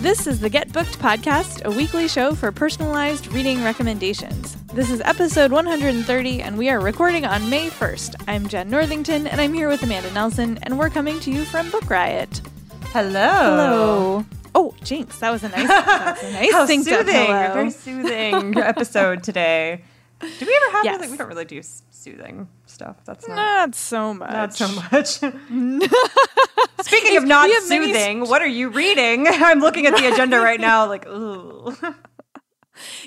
[0.00, 4.56] This is the Get Booked podcast, a weekly show for personalized reading recommendations.
[4.72, 8.14] This is episode 130, and we are recording on May 1st.
[8.28, 11.70] I'm Jenn Northington, and I'm here with Amanda Nelson, and we're coming to you from
[11.70, 12.40] Book Riot.
[12.86, 13.28] Hello.
[13.28, 14.24] Hello.
[14.54, 17.04] Oh, Jinx, that was a nice, that a nice How soothing.
[17.06, 19.82] Very soothing episode today.
[20.20, 21.00] Do we ever have Yes.
[21.00, 21.60] like we don't really do
[21.90, 22.96] soothing stuff.
[23.04, 24.30] That's not Not so much.
[24.30, 25.08] not so much.
[26.82, 29.26] Speaking of not we have many soothing, what are you reading?
[29.28, 31.74] I'm looking at the agenda right now, like ooh.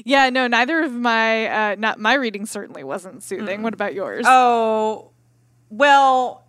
[0.03, 3.63] Yeah, no, neither of my, uh, not my reading certainly wasn't soothing.
[3.63, 4.25] What about yours?
[4.27, 5.11] Oh,
[5.69, 6.45] well,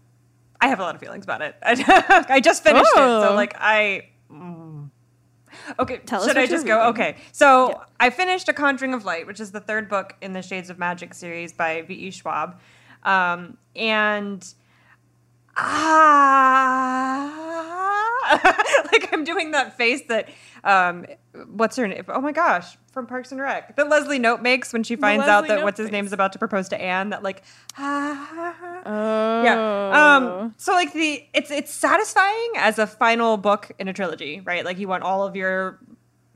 [0.61, 1.55] I have a lot of feelings about it.
[1.63, 3.35] I, I just finished it, so Oh.
[3.37, 4.09] like I.
[4.29, 4.91] mm.
[5.79, 6.77] Okay, Tell us should I just go?
[6.77, 6.89] reading.
[6.91, 7.75] Okay, so Yeah.
[8.01, 10.79] I finished A Conjuring of Light, which is the third book in the Shades of
[10.81, 12.11] Magic series by V.E.
[12.11, 12.59] Schwab,
[13.05, 14.43] um, and
[16.73, 20.29] ah, like I'm doing that face that
[20.65, 21.07] um,
[21.49, 22.05] what's her name?
[22.09, 25.49] Oh my gosh, from Parks and Rec, that Leslie Knope makes when she finds out
[25.49, 25.93] that Knope what's his face.
[25.93, 27.11] name's about to propose to Anne.
[27.11, 27.43] That like
[27.79, 28.57] ah.
[28.85, 29.43] Oh.
[29.45, 30.17] Yeah.
[30.17, 34.65] Um so like the it's it's satisfying as a final book in a trilogy, right?
[34.65, 35.79] Like you want all of your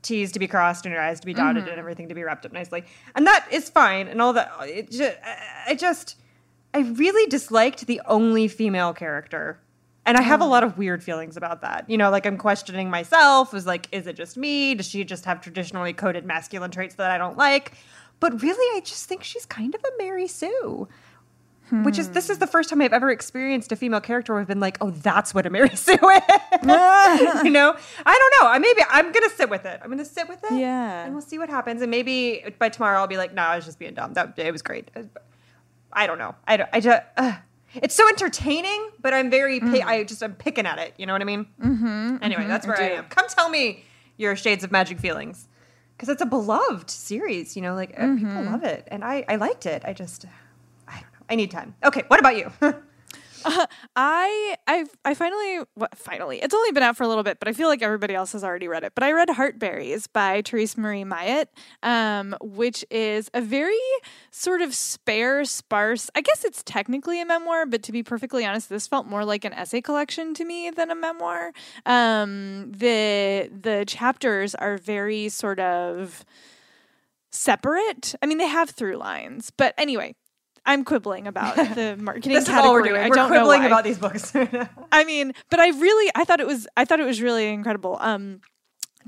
[0.03, 1.71] T's to be crossed and your I's to be dotted Mm-hmm.
[1.71, 2.85] and everything to be wrapped up nicely.
[3.17, 5.17] And that is fine and all that it just,
[5.67, 6.17] I just
[6.77, 9.59] I really disliked the only female character.
[10.05, 10.49] And I have a Oh.
[10.49, 11.89] lot of weird feelings about that.
[11.89, 13.53] You know, like I'm questioning myself.
[13.53, 14.75] Was like, is it just me?
[14.75, 17.73] Does she just have traditionally coded masculine traits that I don't like?
[18.21, 20.87] But really, I just think she's kind of a Mary Sue
[21.71, 22.41] which is this is hmm.
[22.41, 25.35] the first time I've ever experienced a female character where I've been like, oh, that's
[25.35, 25.99] what a Mary Sue is.
[26.01, 28.49] you know, I don't know.
[28.49, 29.81] I maybe I'm gonna sit with it.
[29.83, 30.59] I'm gonna sit with it.
[30.59, 31.05] Yeah.
[31.05, 31.83] and we'll see what happens.
[31.83, 34.13] And maybe by tomorrow I'll be like, no, I was just being dumb.
[34.13, 34.91] That it was great.
[35.93, 36.35] I don't know.
[36.47, 37.03] I don't, I just.
[37.17, 37.33] Uh,
[37.75, 39.61] it's so entertaining, but I'm very.
[39.61, 40.95] pi- I just I'm picking at it.
[40.97, 41.47] You know what I mean?
[41.63, 42.95] Mm-hmm, anyway, that's where I, do.
[42.95, 43.05] am.
[43.07, 43.85] Come tell me
[44.17, 45.49] your Shades of Magic feelings,
[45.97, 47.55] because it's a beloved series.
[47.57, 49.83] You know, like uh, people love it, and I I liked it.
[49.85, 50.25] I just.
[50.89, 51.27] I don't know.
[51.29, 51.75] I need time.
[51.85, 52.53] Okay, what about you?
[53.97, 55.61] I I I finally
[55.95, 58.33] finally it's only been out for a little bit, but I feel like everybody else
[58.33, 58.93] has already read it.
[58.95, 61.47] But I read Heartberries by Terese Marie Mailhot,
[61.83, 63.79] um, which is a very
[64.31, 66.11] sort of spare, sparse.
[66.15, 69.45] I guess it's technically a memoir, but to be perfectly honest, this felt more like
[69.45, 71.53] an essay collection to me than a memoir.
[71.85, 76.25] Um, the the chapters are very sort of
[77.31, 78.15] separate.
[78.23, 80.15] I mean, they have through lines, but anyway.
[80.67, 83.01] I'm quibbling about the marketing this is all we're doing.
[83.01, 84.33] I we're don't know quibbling about these books.
[84.93, 87.99] I mean, but I really I thought it was I thought it was really incredible.
[88.01, 88.41] Um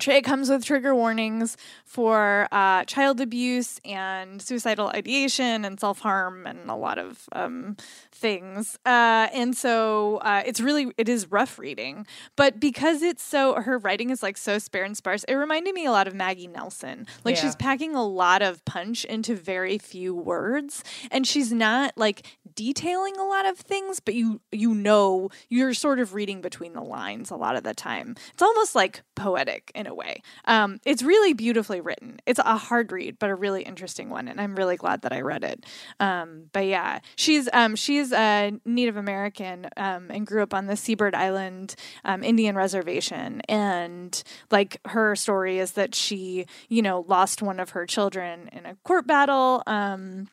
[0.07, 6.47] it comes with trigger warnings for uh, child abuse and suicidal ideation and self harm
[6.47, 7.77] and a lot of um,
[8.13, 8.79] things.
[8.87, 13.79] Uh, and so uh, it's really it is rough reading, but because it's so her
[13.79, 17.07] writing is like so spare and sparse, it reminded me a lot of Maggie Nelson.
[17.25, 17.43] Like Yeah.
[17.43, 23.17] she's packing a lot of punch into very few words, and she's not like detailing
[23.17, 27.31] a lot of things, but you you know you're sort of reading between the lines
[27.31, 28.15] a lot of the time.
[28.33, 30.23] It's almost like poetic in a way.
[30.45, 32.21] Um, it's really beautifully written.
[32.27, 35.21] It's a hard read, but a really interesting one, and I'm really glad that I
[35.21, 35.65] read it.
[35.99, 40.77] Um, but yeah, she's um, she's a Native American um, and grew up on the
[40.77, 47.43] Seabird Island um, Indian reservation, and like her story is that she you know lost
[47.43, 49.63] one of her children in a court battle.
[49.67, 50.29] Um,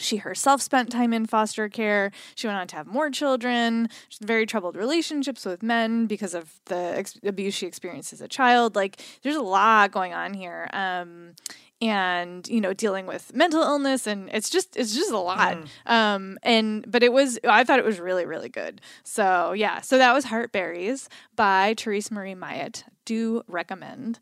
[0.00, 2.10] she herself spent time in foster care.
[2.34, 3.88] She went on to have more children.
[4.20, 8.76] Very troubled relationships with men because of the ex- abuse she experienced as a child.
[8.76, 10.68] Like, there's a lot going on here.
[10.72, 11.34] Um,
[11.82, 15.56] and you know dealing with mental illness and it's just it's just a lot
[15.86, 19.96] um and but it was i thought it was really really good so yeah so
[19.96, 24.18] that was heartberries by terese marie mailhot do recommend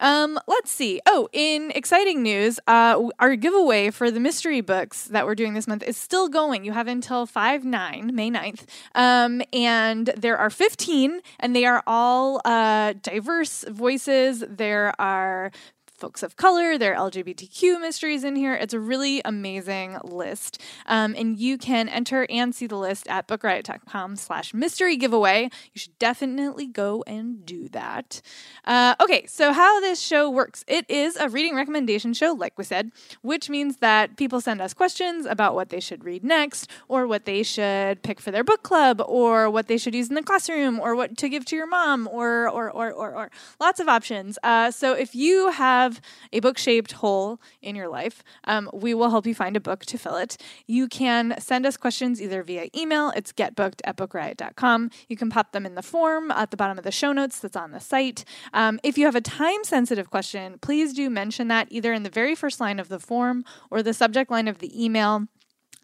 [0.00, 1.00] um, let's see.
[1.06, 5.68] Oh, in exciting news, uh, our giveaway for the mystery books that we're doing this
[5.68, 6.64] month is still going.
[6.64, 8.64] You have until 5 9, May 9th.
[8.94, 14.42] Um, and there are 15, and they are all uh, diverse voices.
[14.48, 15.52] There are
[16.00, 18.54] folks of color, there are LGBTQ mysteries in here.
[18.54, 20.60] It's a really amazing list.
[20.86, 25.50] Um, and you can enter and see the list at bookriot.com slash mystery giveaway.
[25.74, 28.22] You should definitely go and do that.
[28.64, 30.64] Uh, okay, so how this show works.
[30.66, 34.72] It is a reading recommendation show, like we said, which means that people send us
[34.72, 38.62] questions about what they should read next or what they should pick for their book
[38.62, 41.66] club or what they should use in the classroom or what to give to your
[41.66, 43.30] mom or or or or, or.
[43.60, 44.38] lots of options.
[44.42, 45.89] Uh, so if you have
[46.32, 49.84] a book shaped hole in your life, um, we will help you find a book
[49.86, 50.36] to fill it.
[50.66, 53.10] You can send us questions either via email.
[53.16, 54.90] It's getbooked at bookriot.com.
[55.08, 57.56] You can pop them in the form at the bottom of the show notes that's
[57.56, 58.24] on the site.
[58.52, 62.10] Um, if you have a time sensitive question, please do mention that either in the
[62.10, 65.26] very first line of the form or the subject line of the email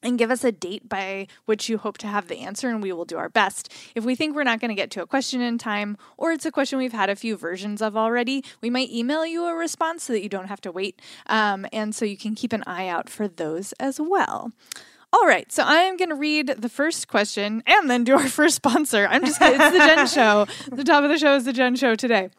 [0.03, 2.93] and give us a date by which you hope to have the answer, and we
[2.93, 3.73] will do our best.
[3.95, 6.47] If we think we're not going to get to a question in time, or it's
[6.47, 10.05] a question we've had a few versions of already, we might email you a response
[10.05, 11.01] so that you don't have to wait.
[11.27, 14.53] Um, and so you can keep an eye out for those as well.
[15.13, 18.57] All right, so I'm going to read the first question and then do our first
[18.57, 19.07] sponsor.
[19.11, 19.41] I'm just.
[19.41, 20.47] It's the Jen Show.
[20.71, 22.31] The top of the show is the Jen Show today.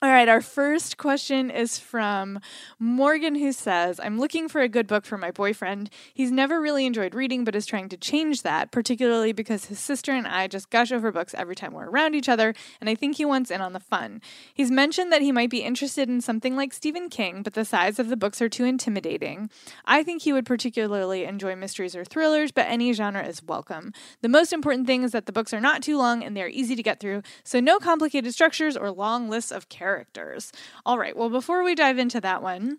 [0.00, 2.38] All right, our first question is from
[2.78, 5.90] Morgan, who says, I'm looking for a good book for my boyfriend.
[6.14, 10.12] He's never really enjoyed reading, but is trying to change that, particularly because his sister
[10.12, 13.16] and I just gush over books every time we're around each other, and I think
[13.16, 14.22] he wants in on the fun.
[14.54, 17.98] He's mentioned that he might be interested in something like Stephen King, but the size
[17.98, 19.50] of the books are too intimidating.
[19.84, 23.92] I think he would particularly enjoy mysteries or thrillers, but any genre is welcome.
[24.22, 26.76] The most important thing is that the books are not too long and they're easy
[26.76, 30.52] to get through, so no complicated structures or long lists of characters characters.
[30.84, 32.78] All right, well, before we dive into that one,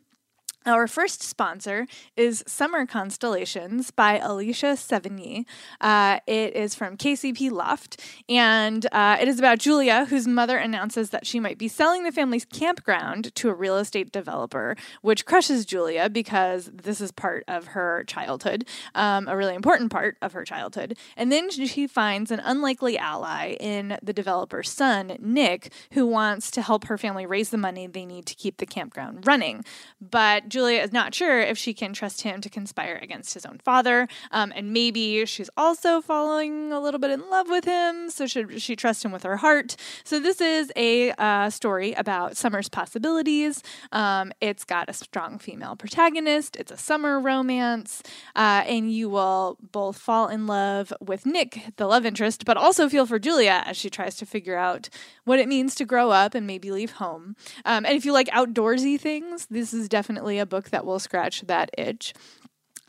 [0.66, 5.46] our first sponsor is Summer Constellations by Alisha Sevigny.
[5.80, 11.12] Uh, it is from KCP Loft, and uh, it is about Julia, whose mother announces
[11.12, 15.66] that she might be selling the family's campground to a real estate developer, which crushes
[15.66, 18.66] Julia because this is part of her childhood,
[18.96, 20.98] um, a really important part of her childhood.
[21.16, 26.62] And then she finds an unlikely ally in the developer's son, Nick, who wants to
[26.62, 29.64] help her family raise the money they need to keep the campground running.
[30.02, 33.60] But Julia is not sure if she can trust him to conspire against his own
[33.60, 34.08] father.
[34.32, 38.10] Um, and maybe she's also falling a little bit in love with him.
[38.10, 39.76] So should she trust him with her heart?
[40.04, 43.64] So this is a uh, story about Summer's possibilities.
[43.92, 46.56] Um, it's got a strong female protagonist.
[46.56, 48.02] It's a summer romance.
[48.36, 52.90] Uh, and you will both fall in love with Nick, the love interest, but also
[52.90, 54.90] feel for Julia as she tries to figure out
[55.26, 57.36] what it means to grow up and maybe leave home.
[57.66, 61.42] Um, and if you like outdoorsy things, this is definitely a book that will scratch
[61.42, 62.14] that itch.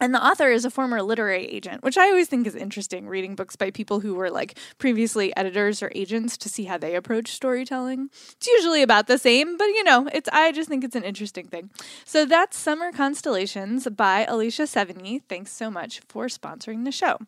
[0.00, 3.34] And the author is a former literary agent, which I always think is interesting reading
[3.34, 7.32] books by people who were like previously editors or agents to see how they approach
[7.32, 8.08] storytelling.
[8.32, 11.48] It's usually about the same, but you know, it's I just think it's an interesting
[11.48, 11.68] thing.
[12.06, 15.20] So that's Summer Constellations by Alisha Sevigny.
[15.28, 17.18] Thanks so much for sponsoring the show.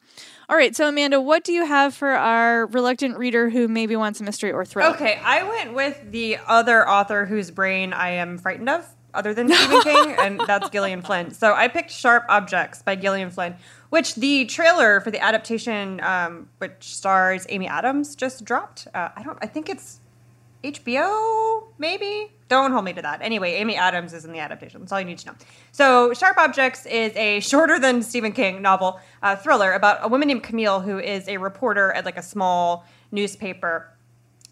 [0.48, 4.20] All right, so Amanda, what do you have for our reluctant reader who maybe wants
[4.20, 4.94] a mystery or thriller?
[4.94, 9.48] Okay, I went with the other author whose brain I am frightened of other than
[9.52, 11.32] Stephen King, and that's Gillian Flynn.
[11.32, 13.54] So I picked Sharp Objects by Gillian Flynn,
[13.90, 18.86] which the trailer for the adaptation, um, which stars Amy Adams, just dropped.
[18.94, 19.38] Uh, I don't.
[19.42, 20.00] I think it's
[20.64, 22.30] HBO, maybe.
[22.48, 23.22] Don't hold me to that.
[23.22, 24.80] Anyway, Amy Adams is in the adaptation.
[24.80, 25.34] That's all you need to know.
[25.72, 30.28] So, Sharp Objects is a shorter than Stephen King novel uh, thriller about a woman
[30.28, 33.88] named Camille who is a reporter at like a small newspaper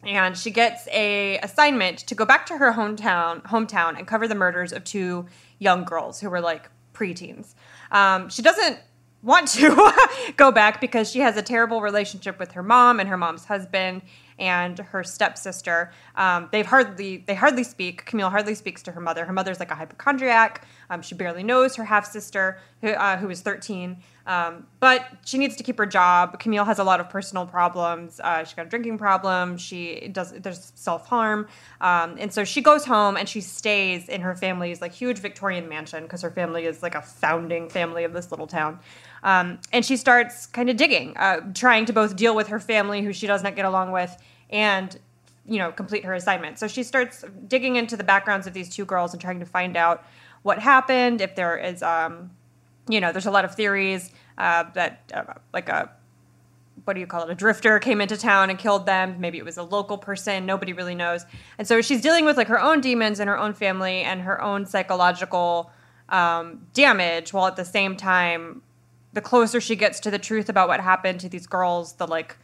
[0.04, 4.34] and she gets a assignment to go back to her hometown hometown and cover the
[4.34, 5.26] murders of two
[5.58, 7.54] young girls who were like preteens.
[7.90, 8.78] Um, she doesn't
[9.22, 13.16] want to go back because she has a terrible relationship with her mom and her
[13.16, 14.02] mom's husband
[14.40, 15.92] and her stepsister.
[16.16, 18.06] Um, they've hardly they hardly speak.
[18.06, 19.24] Camille hardly speaks to her mother.
[19.24, 20.66] Her mother's like a hypochondriac.
[20.88, 23.98] Um, she barely knows her half sister, who, uh, who is 13.
[24.26, 26.38] Um, but she needs to keep her job.
[26.38, 28.20] Camille has a lot of personal problems.
[28.22, 29.56] Uh, she's got a drinking problem.
[29.56, 31.48] She does there's self harm,
[31.80, 35.68] um, and so she goes home and she stays in her family's like huge Victorian
[35.68, 38.78] mansion because her family is like a founding family of this little town.
[39.22, 43.02] Um, and she starts kind of digging, uh, trying to both deal with her family,
[43.02, 44.16] who she does not get along with,
[44.48, 44.98] and
[45.46, 46.58] you know complete her assignment.
[46.58, 49.76] So she starts digging into the backgrounds of these two girls and trying to find
[49.76, 50.04] out
[50.42, 52.30] what happened, if there is, um,
[52.88, 55.90] you know, there's a lot of theories uh, that uh, like a
[56.84, 57.30] what do you call it?
[57.30, 59.16] A drifter came into town and killed them.
[59.20, 60.46] Maybe it was a local person.
[60.46, 61.26] Nobody really knows.
[61.58, 64.40] And so she's dealing with like her own demons and her own family and her
[64.40, 65.70] own psychological
[66.08, 68.62] um, damage, while at the same time,
[69.12, 72.36] the closer she gets to the truth about what happened to these girls, the like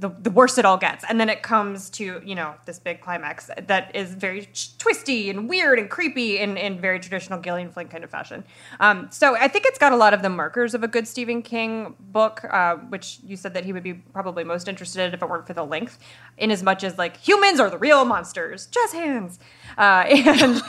[0.00, 1.04] the, the worse it all gets.
[1.08, 5.48] And then it comes to, you know, this big climax that is very twisty and
[5.48, 8.44] weird and creepy in, in very traditional Gillian Flynn kind of fashion.
[8.78, 11.42] Um, so I think it's got a lot of the markers of a good Stephen
[11.42, 15.20] King book, uh, which you said that he would be probably most interested in if
[15.20, 15.98] it weren't for the length,
[16.36, 19.40] in as much as like humans are the real monsters, jazz hands.
[19.76, 20.62] Uh, and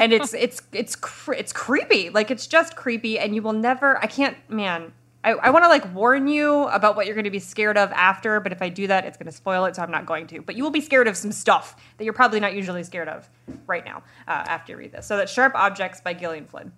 [0.00, 0.96] and it's it's it's
[1.28, 2.10] it's creepy.
[2.10, 3.98] Like it's just creepy, and you will never.
[4.02, 4.92] I can't, man.
[5.24, 7.90] I, I want to like warn you about what you're going to be scared of
[7.92, 10.26] after, but if I do that, it's going to spoil it, so I'm not going
[10.28, 10.42] to.
[10.42, 13.28] But you will be scared of some stuff that you're probably not usually scared of
[13.66, 15.06] right now uh, after you read this.
[15.06, 16.72] So that's Sharp Objects by Gillian Flynn.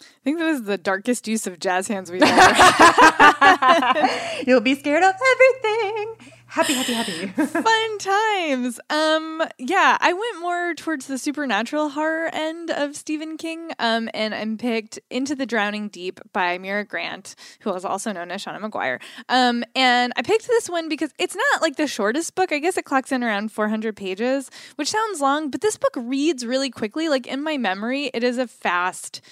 [0.00, 4.08] I think that was the darkest use of jazz hands we've ever.
[4.46, 6.01] You'll be scared of everything
[6.52, 7.26] happy, happy, happy.
[7.46, 8.78] Fun times.
[8.90, 13.72] Um, yeah, I went more towards the supernatural horror end of Stephen King.
[13.78, 18.30] Um, and I picked Into the Drowning Deep by Mira Grant, who is also known
[18.30, 19.00] as Seanan McGuire.
[19.30, 22.52] Um, and I picked this one because it's not like the shortest book.
[22.52, 26.44] I guess it clocks in around 400 pages, which sounds long, but this book reads
[26.44, 27.08] really quickly.
[27.08, 29.22] Like in my memory, it is a fast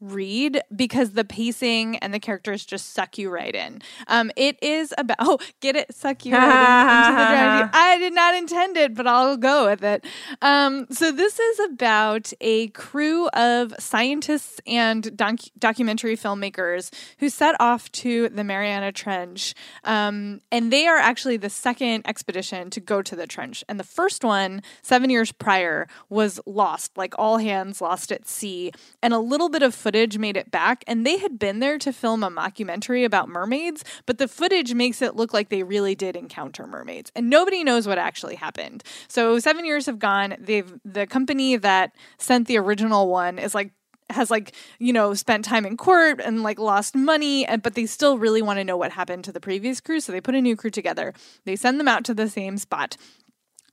[0.00, 3.82] read because the pacing and the characters just suck you right in.
[4.08, 7.70] Um, it is about oh, get it, suck you right in, into the dragon.
[7.74, 10.04] I did not intend it, but I'll go with it.
[10.42, 17.54] Um, so this is about a crew of scientists and doc- documentary filmmakers who set
[17.60, 19.54] off to the Mariana Trench,
[19.84, 23.64] um, and they are actually the second expedition to go to the trench.
[23.68, 28.72] And the first one, seven years prior, was lost, like all hands lost at sea,
[29.02, 31.92] and a little bit of footage made it back, and they had been there to
[31.92, 36.14] film a mockumentary about mermaids, but the footage makes it look like they really did
[36.14, 38.84] encounter mermaids, and nobody knows what actually happened.
[39.08, 40.36] So seven years have gone.
[40.38, 43.72] They've the company that sent the original one is like
[44.10, 47.86] has like you know spent time in court and like lost money and but they
[47.86, 50.40] still really want to know what happened to the previous crew so they put a
[50.40, 52.96] new crew together they send them out to the same spot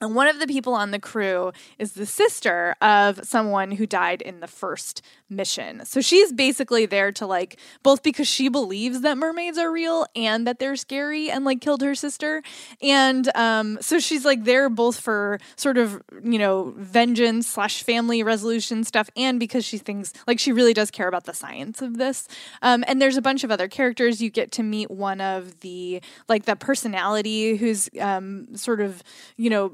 [0.00, 4.22] and one of the people on the crew is the sister of someone who died
[4.22, 5.84] in the first mission.
[5.84, 10.46] So she's basically there to like both because she believes that mermaids are real and
[10.46, 12.42] that they're scary and like killed her sister.
[12.80, 18.22] And um so she's like there both for sort of, you know, vengeance slash family
[18.22, 21.98] resolution stuff and because she thinks like she really does care about the science of
[21.98, 22.26] this.
[22.62, 24.22] Um and there's a bunch of other characters.
[24.22, 29.02] You get to meet one of the like the personality who's um sort of,
[29.36, 29.72] you know,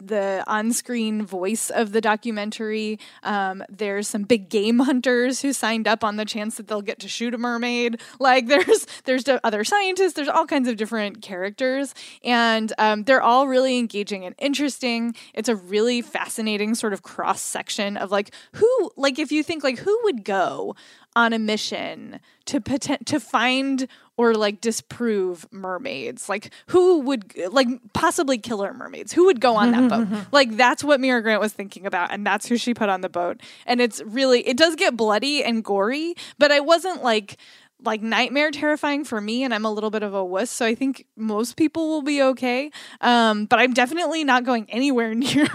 [0.00, 2.98] the on-screen voice of the documentary.
[3.22, 6.98] Um, there's some big game hunters who signed up on the chance that they'll get
[7.00, 8.00] to shoot a mermaid.
[8.18, 10.14] Like there's there's other scientists.
[10.14, 15.14] There's all kinds of different characters, and um, they're all really engaging and interesting.
[15.34, 19.62] It's a really fascinating sort of cross section of like who like if you think
[19.62, 20.74] like who would go
[21.16, 26.28] on a mission to potent to find or like disprove mermaids.
[26.28, 29.12] Like who would like possibly killer mermaids.
[29.12, 30.08] Who would go on that boat?
[30.32, 33.08] Like that's what mira grant was thinking about and that's who she put on the
[33.08, 33.40] boat.
[33.66, 37.36] And it's really it does get bloody and gory but i wasn't like
[37.84, 40.74] like nightmare terrifying for me and I'm a little bit of a wuss so I
[40.74, 42.70] think most people will be okay.
[43.00, 45.48] Um, but I'm definitely not going anywhere near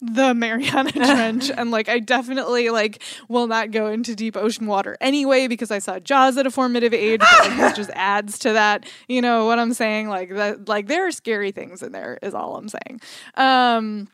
[0.00, 4.96] the Mariana Trench and like I definitely like will not go into deep ocean water
[5.00, 8.52] anyway because I saw Jaws at a formative age but, like, this just adds to
[8.52, 8.86] that.
[9.08, 10.08] You know what I'm saying?
[10.08, 13.00] Like that like there are scary things in there is all I'm saying.
[13.34, 14.08] Um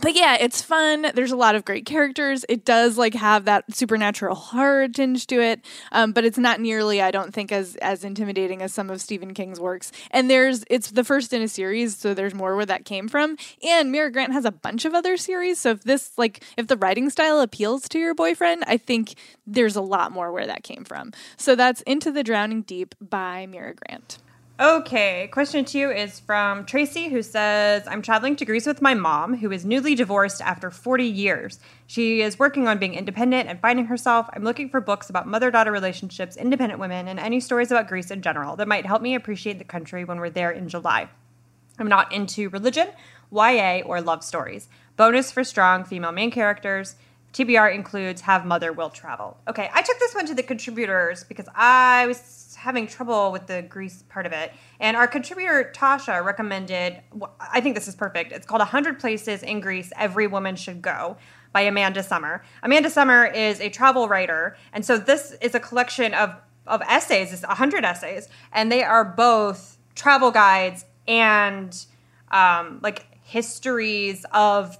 [0.00, 1.06] but yeah, it's fun.
[1.14, 2.44] There's a lot of great characters.
[2.48, 7.00] It does like have that supernatural horror tinge to it, um, but it's not nearly,
[7.00, 9.92] I don't think, as as intimidating as some of Stephen King's works.
[10.10, 13.36] And there's it's the first in a series, so there's more where that came from.
[13.62, 16.76] And Mira Grant has a bunch of other series, so if this like if the
[16.76, 19.14] writing style appeals to your boyfriend, I think
[19.46, 21.12] there's a lot more where that came from.
[21.36, 24.18] So that's Into the Drowning Deep by Mira Grant.
[24.58, 29.36] Okay, question two is from Tracy, who says, I'm traveling to Greece with my mom,
[29.36, 31.60] who is newly divorced after 40 years.
[31.86, 34.30] She is working on being independent and finding herself.
[34.32, 38.10] I'm looking for books about mother daughter relationships, independent women, and any stories about Greece
[38.10, 41.10] in general that might help me appreciate the country when we're there in July.
[41.78, 42.88] I'm not into religion,
[43.30, 44.70] YA, or love stories.
[44.96, 46.96] Bonus for strong female main characters.
[47.34, 49.36] TBR includes Have Mother Will Travel.
[49.46, 53.62] Okay, I took this one to the contributors because I was having trouble with the
[53.62, 54.52] Greece part of it.
[54.80, 57.00] And our contributor Tasha recommended,
[57.40, 58.32] I think this is perfect.
[58.32, 61.16] It's called 100 Places in Greece Every Woman Should Go
[61.52, 62.42] by Amanda Summer.
[62.62, 64.56] Amanda Summer is a travel writer.
[64.72, 66.34] And so this is a collection of,
[66.66, 68.28] of essays, it's 100 essays.
[68.52, 71.86] And they are both travel guides and
[72.30, 74.76] um, like histories of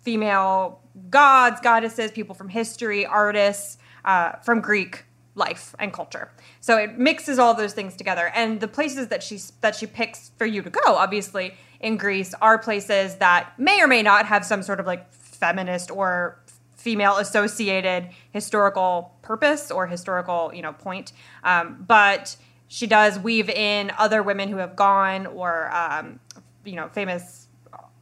[0.00, 0.80] female
[1.10, 5.04] gods, goddesses, people from history, artists uh, from Greek
[5.36, 6.32] life and culture.
[6.60, 8.32] So it mixes all those things together.
[8.34, 12.34] And the places that she that she picks for you to go, obviously in Greece,
[12.40, 16.40] are places that may or may not have some sort of like feminist or
[16.74, 21.12] female associated historical purpose or historical you know point.
[21.44, 22.36] Um, but
[22.68, 26.18] she does weave in other women who have gone or um,
[26.64, 27.45] you know famous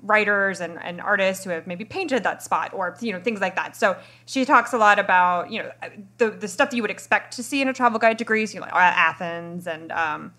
[0.04, 3.56] writers and, and artists who have maybe painted that spot or you know things like
[3.56, 3.74] that.
[3.74, 3.96] So
[4.26, 5.70] she talks a lot about you know
[6.18, 8.54] the, the stuff that you would expect to see in a travel guide to greece
[8.54, 10.32] you know like athens and um,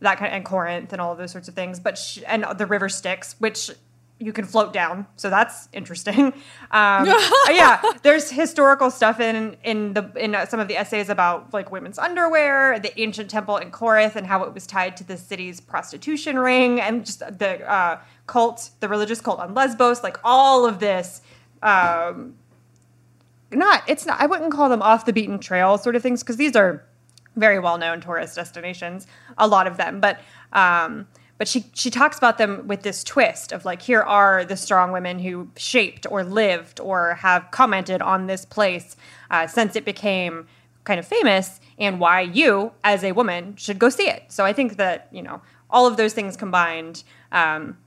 [0.00, 1.78] that kind of, and corinth and all of those sorts of things.
[1.78, 3.70] But she, and the river styx which
[4.20, 6.32] you can float down, so that's interesting.
[6.72, 7.06] Um,
[7.48, 11.72] yeah, there's historical stuff in in the in uh, some of the essays about like
[11.72, 15.60] women's underwear, the ancient temple in Corinth, and how it was tied to the city's
[15.60, 17.98] prostitution ring, and just the uh,
[18.28, 21.22] cult, the religious cult on Lesbos, like all of this.
[21.60, 22.36] Um,
[23.50, 24.20] not it's not.
[24.20, 26.86] I wouldn't call them off the beaten trail sort of things because these are
[27.34, 29.08] very well known tourist destinations,
[29.38, 30.20] a lot of them, but.
[30.52, 31.08] Um,
[31.40, 34.92] but she she talks about them with this twist of like here are the strong
[34.92, 38.94] women who shaped or lived or have commented on this place
[39.30, 40.46] uh, since it became
[40.84, 44.24] kind of famous and why you as a woman should go see it.
[44.28, 47.78] So i think that you know all of those things combined um,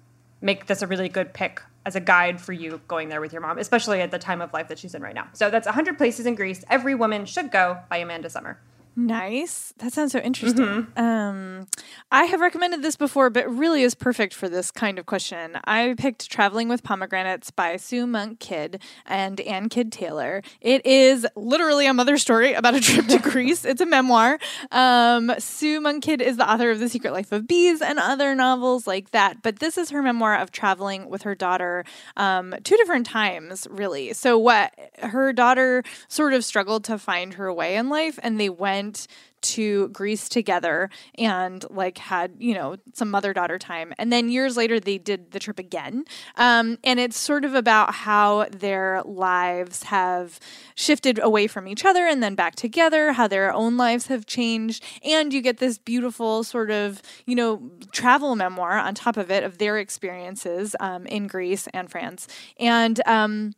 [0.42, 3.44] make this a really good pick as a guide for you going there with your
[3.44, 5.28] mom especially at the time of life that she's in right now.
[5.34, 6.66] So that's 100 places in greece.
[6.72, 8.58] Every woman should go by amanda sommer
[8.96, 9.74] Nice.
[9.80, 10.66] That sounds so interesting.
[10.66, 11.00] Mm-hmm.
[11.00, 11.68] Um,
[12.12, 15.58] I have recommended this before, but really is perfect for this kind of question.
[15.66, 20.44] I picked Traveling with Pomegranates by Sue Monk Kidd and Anne Kidd Taylor.
[20.62, 23.66] It is literally a mother story about a trip to Greece.
[23.66, 24.38] It's a memoir.
[24.72, 28.36] Um, Sue Monk Kidd is the author of The Secret Life of Bees and other
[28.36, 29.42] novels like that.
[29.42, 31.84] But this is her memoir of traveling with her daughter
[32.16, 34.14] um, two different times, really.
[34.14, 38.50] So, what her daughter sort of struggled to find her way in life, and they
[38.50, 39.08] went went
[39.42, 43.94] to Greece together and like had, you know, some mother daughter time.
[43.98, 46.06] And then years later, they did the trip again.
[46.38, 50.40] Um, and it's sort of about how their lives have
[50.76, 54.82] shifted away from each other and then back together, how their own lives have changed.
[55.04, 59.44] And you get this beautiful sort of, you know, travel memoir on top of it
[59.44, 62.30] of their experiences um, in Greece and France.
[62.58, 63.52] And, um,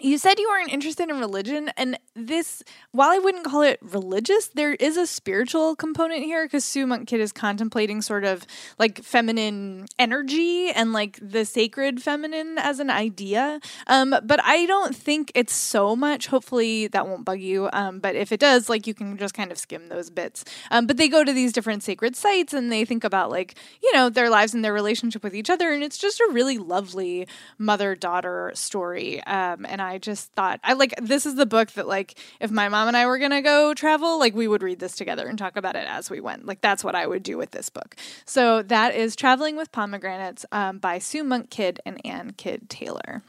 [0.00, 2.62] you said you weren't interested in religion, and this,
[2.92, 7.08] while I wouldn't call it religious, there is a spiritual component here because Sue Monk
[7.08, 8.46] Kidd is contemplating sort of
[8.78, 13.60] like feminine energy and like the sacred feminine as an idea.
[13.86, 16.26] Um, but I don't think it's so much.
[16.26, 17.68] Hopefully that won't bug you.
[17.72, 20.44] Um, but if it does, like you can just kind of skim those bits.
[20.70, 23.92] Um, but they go to these different sacred sites and they think about like, you
[23.92, 25.72] know, their lives and their relationship with each other.
[25.72, 27.26] And it's just a really lovely
[27.58, 29.22] mother daughter story.
[29.24, 32.68] Um, and I just thought I like this is the book that like if my
[32.68, 35.56] mom and I were gonna go travel, like we would read this together and talk
[35.56, 36.44] about it as we went.
[36.44, 37.96] Like that's what I would do with this book.
[38.26, 43.22] So that is Traveling with Pomegranates um, by Sue Monk Kidd and Anne Kidd Taylor.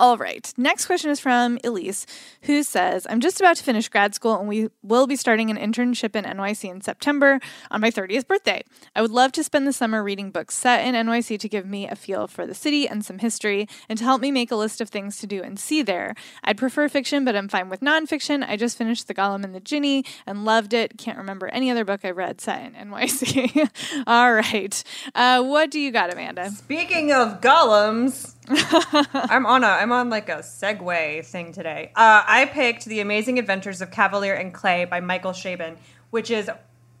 [0.00, 0.50] All right.
[0.56, 2.06] Next question is from Elise,
[2.44, 5.58] who says, I'm just about to finish grad school and we will be starting an
[5.58, 7.38] internship in NYC in September
[7.70, 8.62] on my 30th birthday.
[8.96, 11.86] I would love to spend the summer reading books set in NYC to give me
[11.86, 14.80] a feel for the city and some history and to help me make a list
[14.80, 16.14] of things to do and see there.
[16.44, 18.42] I'd prefer fiction, but I'm fine with nonfiction.
[18.48, 20.96] I just finished The Golem and the Jinni and loved it.
[20.96, 23.68] Can't remember any other book I read set in NYC.
[24.06, 24.82] All right.
[25.14, 26.52] Uh, what do you got, Amanda?
[26.52, 31.92] Speaking of golems, I'm on a I'm on like a segue thing today.
[31.94, 35.76] Uh, I picked The Amazing Adventures of Cavalier and Clay by Michael Chabon,
[36.10, 36.50] which is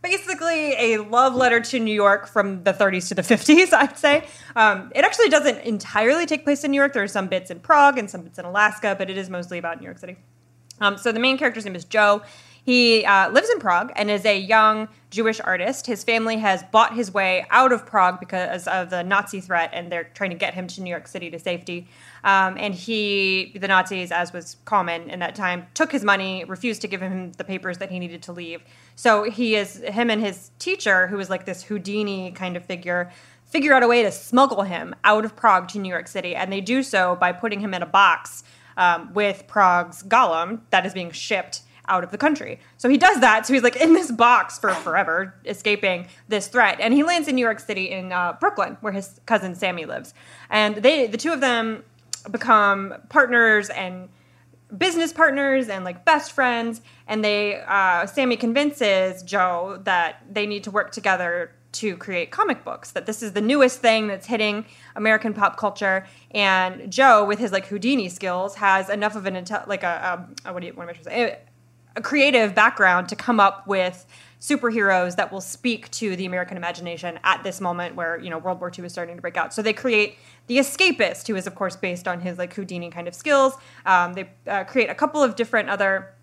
[0.02, 4.26] basically a love letter to New York from the 30s to the 50s, I'd say.
[4.56, 6.92] Um, it actually doesn't entirely take place in New York.
[6.92, 9.58] There are some bits in Prague and some bits in Alaska, but it is mostly
[9.58, 10.16] about New York City.
[10.80, 12.22] Um, so the main character's name is Joe.
[12.62, 15.86] He uh, lives in Prague and is a young Jewish artist.
[15.86, 19.90] His family has bought his way out of Prague because of the Nazi threat, and
[19.90, 21.88] they're trying to get him to New York City to safety.
[22.22, 26.82] Um, and he, the Nazis, as was common in that time, took his money, refused
[26.82, 28.62] to give him the papers that he needed to leave.
[28.94, 33.10] So he is him and his teacher, who is like this Houdini kind of figure,
[33.46, 36.52] figure out a way to smuggle him out of Prague to New York City, and
[36.52, 38.44] they do so by putting him in a box
[38.76, 42.58] um, with Prague's golem that is being shipped out of the country.
[42.78, 43.46] So he does that.
[43.46, 46.78] So he's like in this box for forever, escaping this threat.
[46.80, 50.14] And he lands in New York City in uh, Brooklyn, where his cousin Sammy lives.
[50.48, 51.84] And they, the two of them,
[52.30, 54.08] become partners and
[54.76, 56.80] business partners and like best friends.
[57.06, 62.64] And they, uh, Sammy convinces Joe that they need to work together to create comic
[62.64, 64.64] books that this is the newest thing that's hitting
[64.96, 69.66] american pop culture and joe with his like houdini skills has enough of an intel
[69.68, 71.38] like a, a, a what, do you, what am i trying to say
[71.96, 74.06] a creative background to come up with
[74.40, 78.58] superheroes that will speak to the American imagination at this moment where you know World
[78.60, 79.52] War II is starting to break out.
[79.52, 83.06] So they create the Escapist, who is of course based on his like Houdini kind
[83.06, 83.54] of skills.
[83.84, 86.14] Um, they uh, create a couple of different other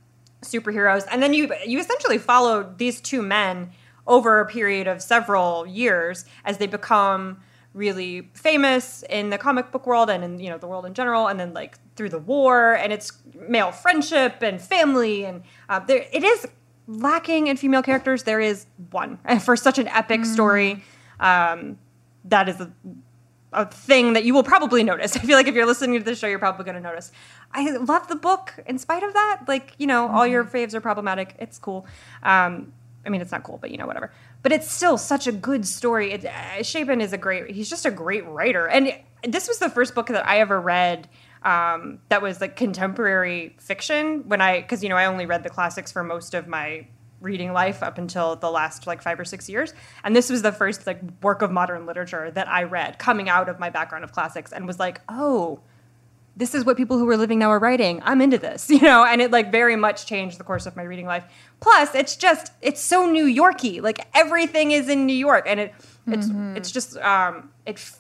[0.42, 3.72] superheroes, and then you you essentially follow these two men
[4.08, 7.38] over a period of several years as they become
[7.74, 11.28] really famous in the comic book world and in you know the world in general
[11.28, 13.12] and then like through the war and it's
[13.50, 16.48] male friendship and family and uh, there it is
[16.88, 19.20] lacking in female characters, there is one.
[19.26, 20.26] And for such an epic mm.
[20.26, 20.84] story,
[21.20, 21.78] um,
[22.26, 22.72] that is a,
[23.54, 25.16] a, thing that you will probably notice.
[25.18, 27.12] I feel like if you're listening to the show, you're probably going to notice.
[27.52, 29.44] I love the book in spite of that.
[29.48, 30.56] Like, you know, mm all your mm-hmm.
[30.56, 31.36] faves are problematic.
[31.38, 31.86] It's cool.
[32.24, 32.74] Um,
[33.06, 34.12] I mean, it's not cool, but you know, whatever.
[34.42, 36.12] But it's still such a good story.
[36.12, 36.30] It, uh,
[36.60, 38.68] Chabon is a great, he's just a great writer.
[38.68, 41.08] And this was the first book that I ever read
[41.44, 45.50] um, that was like contemporary fiction when I, because you know, I only read the
[45.50, 46.88] classics for most of my
[47.22, 49.74] reading life up until the last like five or six years.
[50.04, 53.50] And this was the first like work of modern literature that i read coming out
[53.50, 55.60] of my background of classics and was like oh
[56.38, 58.00] this is what people who are living now are writing.
[58.06, 59.04] I'm into this you know?
[59.04, 61.26] And it like very much changed the course of my reading life.
[61.60, 63.82] Plus it's just it's so new yorky.
[63.82, 65.46] Like everything is in new york.
[65.48, 65.74] And it
[66.06, 66.56] it's mm-hmm.
[66.56, 67.92] it's just um it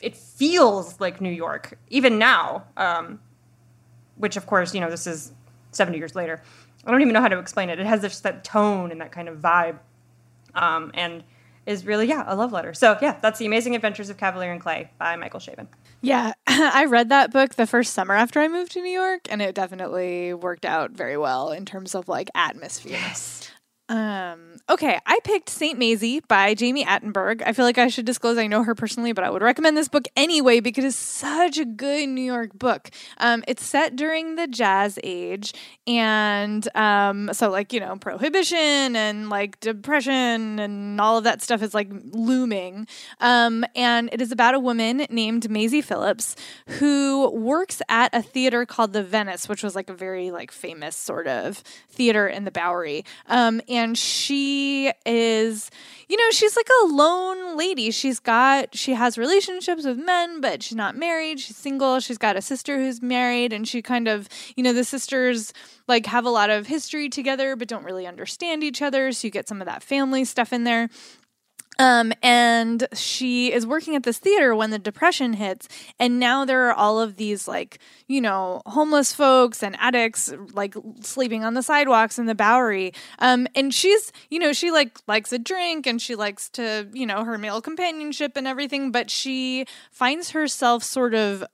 [0.00, 2.64] it feels like New York even now.
[2.76, 3.20] Um,
[4.16, 5.32] which of course, you know, this is
[5.72, 6.42] 70 years later.
[6.84, 7.78] I don't even know how to explain it.
[7.78, 9.78] It has just that tone and that kind of vibe,
[10.54, 11.22] um, and
[11.66, 12.72] is really yeah a love letter.
[12.72, 15.66] So yeah, that's the Amazing Adventures of Cavalier and Clay by Michael Chabon.
[16.00, 19.42] Yeah, I read that book the first summer after I moved to New York, and
[19.42, 22.92] it definitely worked out very well in terms of like atmosphere.
[22.92, 23.50] Yes.
[23.88, 27.42] Um, okay, I picked Saint Mazie by Jami Attenberg.
[27.44, 29.88] I feel like I should disclose I know her personally, but I would recommend this
[29.88, 32.90] book anyway because it's such a good New York book.
[33.18, 35.54] Um, it's set during the Jazz Age,
[35.86, 41.62] and um, so like you know prohibition and like depression and all of that stuff
[41.62, 42.86] is like looming.
[43.20, 46.36] Um, and it is about a woman named Mazie Phillips
[46.78, 50.94] who works at a theater called the Venice, which was like a very like famous
[50.94, 53.04] sort of theater in the Bowery.
[53.26, 53.96] Um, and and
[55.06, 55.70] is
[56.08, 57.90] you know she's like a lone lady.
[57.90, 61.40] She's got she has relationships with men but she's not married.
[61.40, 62.00] She's single.
[62.00, 65.52] She's got a sister who's married and she kind of you know the sisters
[65.86, 69.12] like have a lot of history together but don't really understand each other.
[69.12, 70.88] So you get some of that family stuff in there
[71.78, 76.68] um, and she is working at this theater when the depression hits, and now there
[76.68, 81.62] are all of these like you know homeless folks and addicts like sleeping on the
[81.62, 82.92] sidewalks in the Bowery.
[83.20, 87.06] Um, and she's you know she like likes a drink and she likes to you
[87.06, 91.44] know her male companionship and everything, but she finds herself sort of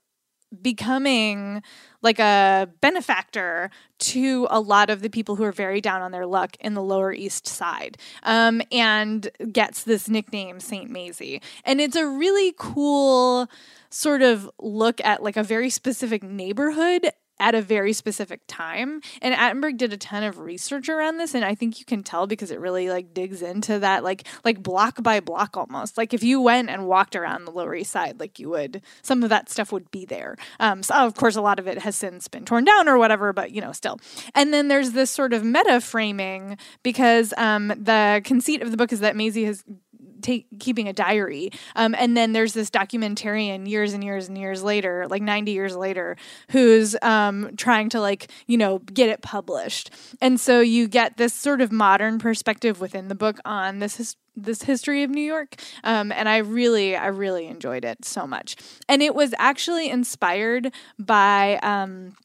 [0.61, 1.61] becoming
[2.05, 6.27] like a benefactor to a lot of the people who are very down on their
[6.27, 10.89] luck in the Lower East Side um, and gets this nickname, St.
[10.89, 11.41] Mazie.
[11.65, 13.49] And it's a really cool
[13.89, 19.01] sort of look at like a very specific neighborhood at a very specific time.
[19.21, 22.27] And Attenberg did a ton of research around this, and I think you can tell
[22.27, 25.97] because it really like digs into that, like like block by block almost.
[25.97, 29.23] Like if you went and walked around the Lower East Side, like you would, some
[29.23, 30.37] of that stuff would be there.
[30.59, 33.33] Um, so of course, a lot of it has since been torn down or whatever,
[33.33, 33.99] but you know, still.
[34.33, 38.91] And then there's this sort of meta framing because um, the conceit of the book
[38.91, 39.63] is that Mazie has
[40.21, 41.51] take, keeping a diary.
[41.75, 45.75] Um, and then there's this documentarian years and years and years later, like 90 years
[45.75, 46.17] later,
[46.51, 49.91] who's um, trying to like, you know, get it published.
[50.21, 54.15] And so you get this sort of modern perspective within the book on this his-
[54.35, 55.55] this history of New York.
[55.83, 58.57] Um, and I really, I really enjoyed it so much.
[58.89, 62.15] And it was actually inspired by um,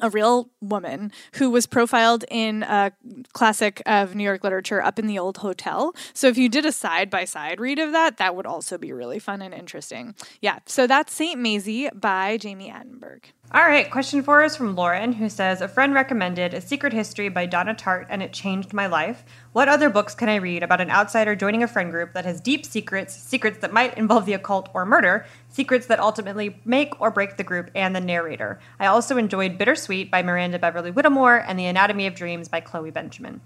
[0.00, 2.92] a real woman who was profiled in a
[3.32, 5.94] classic of New York literature up in the old hotel.
[6.12, 8.92] So if you did a side by side read of that, that would also be
[8.92, 10.14] really fun and interesting.
[10.40, 11.38] Yeah, so that's St.
[11.38, 13.24] Mazie by Jami Attenberg.
[13.52, 17.28] All right, question four is from Lauren, who says A friend recommended A Secret History
[17.28, 19.22] by Donna Tartt, and it changed my life.
[19.52, 22.40] What other books can I read about an outsider joining a friend group that has
[22.40, 27.12] deep secrets, secrets that might involve the occult or murder, secrets that ultimately make or
[27.12, 28.58] break the group and the narrator?
[28.80, 32.90] I also enjoyed Bittersweet by Miranda Beverly Whittemore and The Anatomy of Dreams by Chloe
[32.90, 33.40] Benjamin.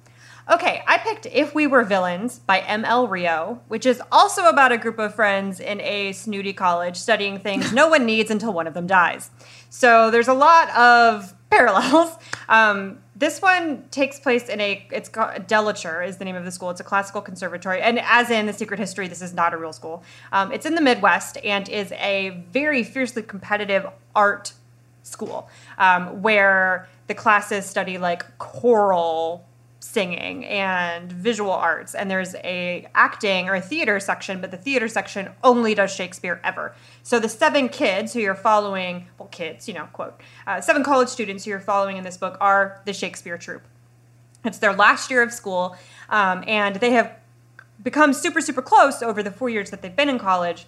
[0.51, 3.07] Okay, I picked If We Were Villains by M.L.
[3.07, 7.71] Rio, which is also about a group of friends in a snooty college studying things
[7.71, 9.31] no one needs until one of them dies.
[9.69, 12.17] So there's a lot of parallels.
[12.49, 16.51] Um, this one takes place in a it's called Dellecher is the name of the
[16.51, 16.71] school.
[16.71, 19.75] It's a classical conservatory, and as in the Secret History, this is not a real
[19.75, 20.03] school.
[20.33, 24.55] Um, it's in the Midwest and is a very fiercely competitive art
[25.03, 29.48] school um, where the classes study like choral
[29.81, 31.95] singing and visual arts.
[31.95, 36.41] And there's a acting or a theater section but the theater section only does shakespeare
[36.43, 36.75] ever.
[37.03, 41.09] So the seven kids who you're following well kids you know quote uh, seven college
[41.09, 43.67] students who you're following in this book are the shakespeare troupe.
[44.45, 45.77] It's their last year of school
[46.09, 47.17] um, and they have
[47.83, 50.67] become super super close over the four years that they've been in college.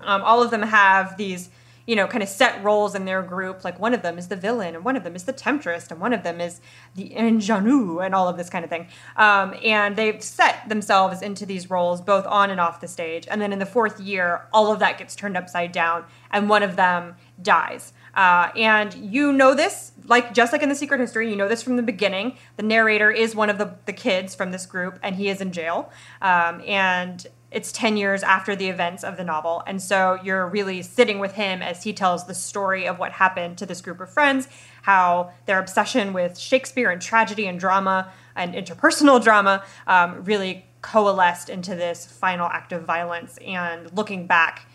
[0.00, 1.50] Um, all of them have these
[1.86, 3.64] you know, kind of set roles in their group.
[3.64, 6.00] Like one of them is the villain, and one of them is the temptress, and
[6.00, 6.60] one of them is
[6.94, 8.88] the ingenue, and all of this kind of thing.
[9.16, 13.26] Um, and they've set themselves into these roles both on and off the stage.
[13.30, 16.62] And then in the fourth year, all of that gets turned upside down, and one
[16.62, 17.92] of them dies.
[18.14, 21.62] Uh, and you know this, like just like in the Secret History, you know this
[21.62, 22.36] from the beginning.
[22.56, 25.52] The narrator is one of the, the kids from this group, and he is in
[25.52, 25.92] jail.
[26.20, 29.62] Um, and it's 10 years after the events of the novel.
[29.66, 33.58] And so you're really sitting with him as he tells the story of what happened
[33.58, 34.48] to this group of friends,
[34.82, 41.50] how their obsession with Shakespeare and tragedy and drama and interpersonal drama um, really coalesced
[41.50, 43.38] into this final act of violence.
[43.38, 44.66] And looking back,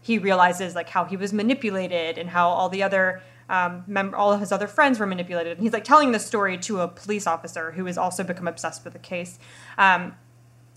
[0.00, 4.32] he realizes like how he was manipulated and how all the other um, mem- all
[4.32, 5.52] of his other friends were manipulated.
[5.52, 8.84] And he's like telling this story to a police officer who has also become obsessed
[8.84, 9.38] with the case.
[9.78, 10.14] Um,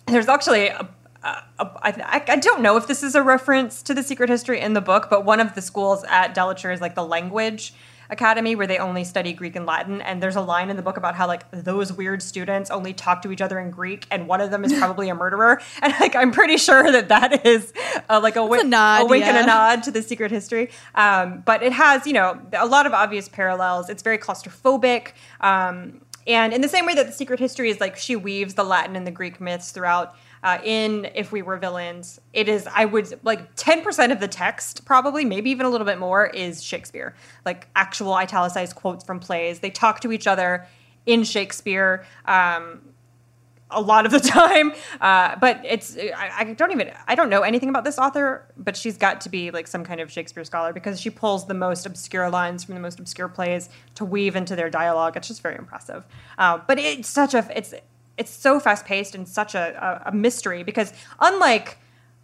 [0.08, 0.90] there's actually a,
[1.24, 4.74] uh, I, I, don't know if this is a reference to the secret history in
[4.74, 7.74] the book, but one of the schools at Dellecher is like the language
[8.10, 10.02] academy where they only study Greek and Latin.
[10.02, 13.22] And there's a line in the book about how like those weird students only talk
[13.24, 15.62] to each other in Greek, and one of them is probably a murderer.
[15.82, 17.72] And like I'm pretty sure that that is
[18.10, 19.38] uh, like a, a, nod, a wink yeah.
[19.38, 20.70] and a nod to the secret history.
[20.96, 23.90] Um, but it has you know a lot of obvious parallels.
[23.90, 25.12] It's very claustrophobic.
[25.40, 28.64] Um, and in the same way that the secret history is like she weaves the
[28.64, 32.86] Latin and the Greek myths throughout uh, in If We Were Villains, it is, I
[32.86, 37.16] would like 10% of the text, probably, maybe even a little bit more, is Shakespeare.
[37.46, 39.60] Like actual italicized quotes from plays.
[39.60, 40.68] They talk to each other
[41.06, 42.06] in Shakespeare.
[42.26, 42.82] Um,
[43.70, 44.72] a lot of the time
[45.02, 48.78] uh, but it's I, I, don't even i don't know anything about this author but
[48.78, 51.86] she's got to be like some kind of shakespeare scholar because she pulls the most
[51.86, 55.56] obscure lines from the most obscure plays to weave into their dialogue it's just very
[55.56, 56.06] impressive
[56.38, 57.74] uh, but it's such a it's
[58.18, 61.78] it's so fast paced and such a, a, a mystery because unlike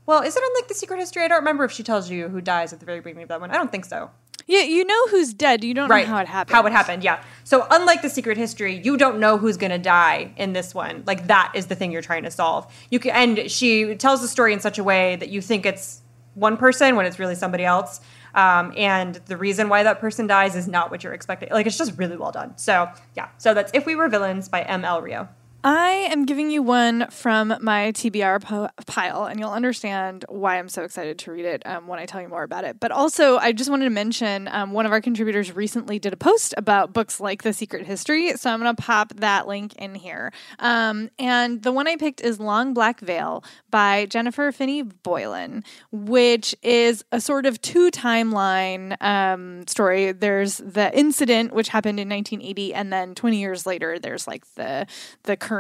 [0.06, 1.24] well, is it unlike the secret history?
[1.24, 3.40] I don't remember if she tells you who dies at the very beginning of that
[3.40, 3.52] one.
[3.52, 4.12] I don't think so.
[4.48, 5.64] Yeah, you know who's dead.
[5.64, 6.06] You don't right.
[6.06, 6.56] know how it happened.
[6.56, 7.24] How it happened, yeah.
[7.46, 11.04] So unlike the secret history, you don't know who's gonna die in this one.
[11.06, 12.72] Like that is the thing you're trying to solve.
[12.90, 16.02] You can, and she tells the story in such a way that you think it's
[16.34, 18.02] one person when it's really somebody else.
[18.36, 21.50] Um, and the reason why that person dies is not what you're expecting.
[21.52, 22.58] Like it's just really well done.
[22.58, 23.30] So yeah.
[23.38, 24.84] So that's If We Were Villains by M.
[24.84, 25.02] L.
[25.02, 25.30] Rio.
[25.66, 30.84] I am giving you one from my TBR pile, and you'll understand why I'm so
[30.84, 32.82] excited to read it um, when I tell you more about it.
[32.82, 36.18] But also, I just wanted to mention um, one of our contributors recently did a
[36.18, 39.96] post about books like The Secret History, so I'm going to pop that link in
[39.96, 40.34] here.
[40.60, 46.54] Um, and the one I picked is Long Black Veil by Jennifer Finney Boylan, which
[46.62, 50.12] is a sort of two timeline um, story.
[50.12, 54.88] There's the incident, which happened in 1980, and then 20 years later, there's like the
[55.24, 55.53] the current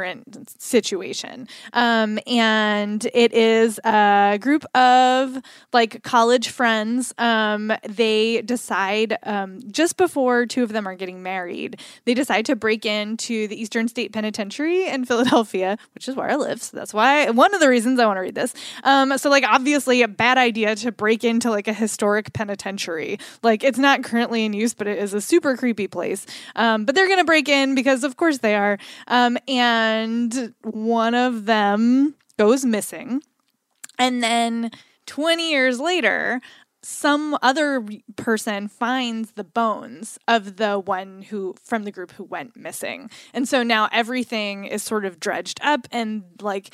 [0.48, 1.48] situation.
[1.74, 5.38] Um, and it is a group of
[5.72, 7.14] like college friends.
[7.18, 12.56] Um, they decide um, just before two of them are getting married, they decide to
[12.56, 16.62] break into the Eastern State Penitentiary in Philadelphia, which is where I live.
[16.62, 18.54] So that's why one of the reasons I want to read this.
[18.84, 23.20] Um, so like obviously a bad idea to break into like a historic penitentiary.
[23.42, 26.26] Like it's not currently in use, but it is a super creepy place.
[26.56, 28.78] Um, but they're gonna break in because of course they are.
[29.08, 33.22] Um, and and one of them goes missing.
[34.00, 34.72] And then
[35.06, 36.42] 20 years later,
[36.82, 42.56] some other person finds the bones of the one who from the group who went
[42.56, 43.10] missing.
[43.34, 46.74] And so now everything is sort of dredged up and like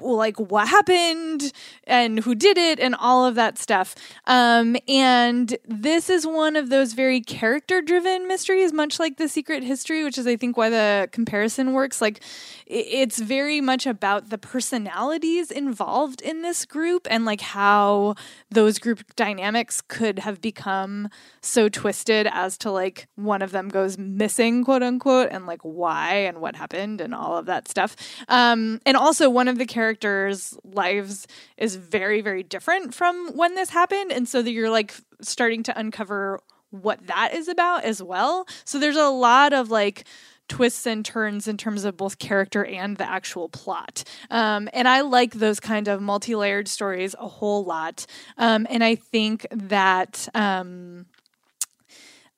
[0.00, 1.52] like what happened
[1.84, 3.94] and who did it and all of that stuff.
[4.26, 9.62] Um, and this is one of those very character driven mysteries, much like The Secret
[9.62, 12.00] History, which is, I think, why the comparison works.
[12.00, 12.22] Like,
[12.66, 18.14] it's very much about the personalities involved in this group and like how
[18.50, 21.08] those group dynamics could have become
[21.40, 26.14] so twisted as to like one of them goes missing, quote unquote, and like why
[26.14, 27.94] and what happened and all of that stuff.
[28.28, 31.26] Um, and also, one of the characters' lives
[31.56, 34.12] is very, very different from when this happened.
[34.12, 38.46] And so that you're like starting to uncover what that is about as well.
[38.64, 40.04] So there's a lot of like,
[40.48, 44.04] twists and turns in terms of both character and the actual plot.
[44.30, 48.06] Um, and I like those kind of multi layered stories a whole lot.
[48.38, 50.28] Um, and I think that.
[50.34, 51.06] Um,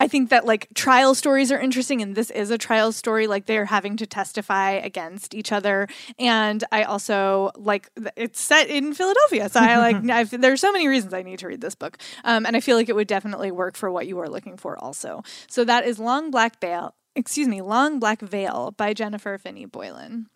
[0.00, 3.26] I think that like trial stories are interesting, and this is a trial story.
[3.26, 8.94] Like they're having to testify against each other, and I also like it's set in
[8.94, 11.98] Philadelphia, so I like I've, there's so many reasons I need to read this book,
[12.24, 14.78] um, and I feel like it would definitely work for what you are looking for,
[14.78, 15.22] also.
[15.48, 16.94] So that is Long Black Veil.
[17.16, 20.28] Excuse me, Long Black Veil by Jennifer Finney Boylan.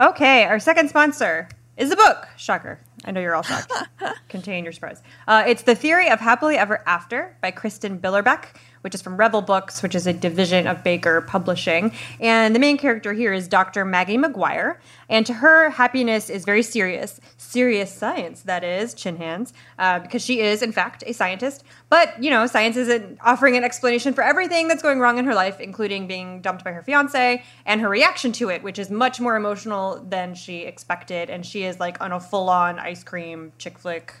[0.00, 2.28] Okay, our second sponsor is a book.
[2.36, 2.80] Shocker.
[3.04, 3.70] I know you're all shocked.
[4.28, 5.02] Contain your surprise.
[5.28, 9.40] Uh, it's The Theory of Happily Ever After by Kristin Billerbeck which is from Revell
[9.40, 11.90] Books, which is a division of Baker Publishing.
[12.20, 13.86] And the main character here is Dr.
[13.86, 14.76] Maggie McGuire.
[15.08, 20.22] And to her, happiness is very serious, serious science, that is, chin hands, uh, because
[20.22, 21.64] she is, in fact, a scientist.
[21.88, 25.34] But, you know, science isn't offering an explanation for everything that's going wrong in her
[25.34, 29.18] life, including being dumped by her fiance and her reaction to it, which is much
[29.18, 31.30] more emotional than she expected.
[31.30, 34.12] And she is like on a full on ice cream chick flick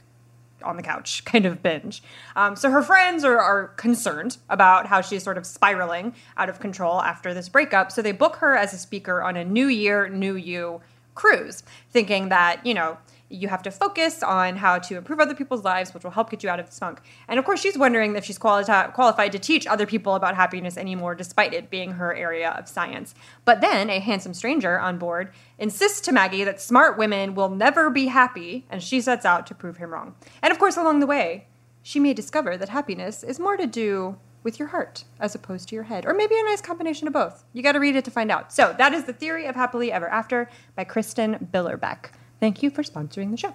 [0.64, 2.02] on the couch kind of binge.
[2.36, 6.60] Um, so her friends are, are concerned about how she's sort of spiraling out of
[6.60, 7.92] control after this breakup.
[7.92, 10.80] So they book her as a speaker on a New Year, New You
[11.14, 12.98] cruise, thinking that, you know,
[13.34, 16.42] you have to focus on how to improve other people's lives, which will help get
[16.42, 17.00] you out of the funk.
[17.28, 20.76] And of course, she's wondering if she's quali- qualified to teach other people about happiness
[20.76, 23.14] anymore, despite it being her area of science.
[23.44, 27.90] But then a handsome stranger on board insists to Maggie that smart women will never
[27.90, 30.14] be happy, and she sets out to prove him wrong.
[30.42, 31.48] And of course, along the way,
[31.82, 35.74] she may discover that happiness is more to do with your heart as opposed to
[35.74, 37.44] your head, or maybe a nice combination of both.
[37.52, 38.52] You got to read it to find out.
[38.52, 42.10] So, that is The Theory of Happily Ever After by Kristin Billerbeck.
[42.44, 43.54] Thank you for sponsoring the show.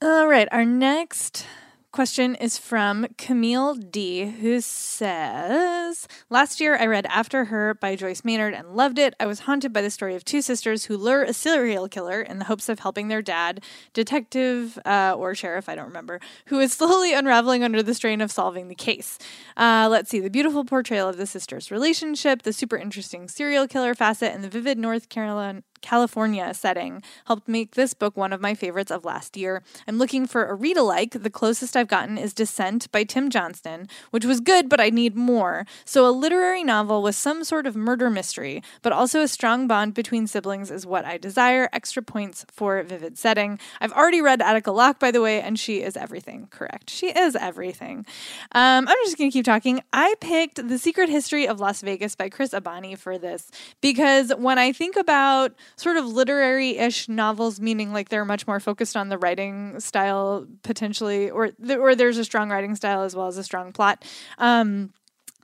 [0.00, 1.44] All right, our next
[1.90, 8.24] question is from Camille D, who says Last year I read After Her by Joyce
[8.24, 9.14] Maynard and loved it.
[9.18, 12.38] I was haunted by the story of two sisters who lure a serial killer in
[12.38, 13.60] the hopes of helping their dad,
[13.92, 18.30] detective uh, or sheriff, I don't remember, who is slowly unraveling under the strain of
[18.30, 19.18] solving the case.
[19.56, 23.96] Uh, let's see the beautiful portrayal of the sisters' relationship, the super interesting serial killer
[23.96, 28.54] facet, and the vivid North Carolina California setting helped make this book one of my
[28.54, 29.62] favorites of last year.
[29.86, 31.16] I'm looking for a read alike.
[31.22, 35.16] The closest I've gotten is Descent by Tim Johnston, which was good, but I need
[35.16, 35.66] more.
[35.84, 39.94] So, a literary novel with some sort of murder mystery, but also a strong bond
[39.94, 41.68] between siblings is what I desire.
[41.72, 43.58] Extra points for vivid setting.
[43.80, 46.48] I've already read Attica Locke, by the way, and she is everything.
[46.50, 46.90] Correct.
[46.90, 48.06] She is everything.
[48.52, 49.80] Um, I'm just going to keep talking.
[49.92, 54.58] I picked The Secret History of Las Vegas by Chris Abani for this because when
[54.58, 59.08] I think about sort of literary ish novels, meaning like they're much more focused on
[59.08, 63.36] the writing style potentially, or, th- or there's a strong writing style as well as
[63.36, 64.04] a strong plot.
[64.38, 64.92] Um,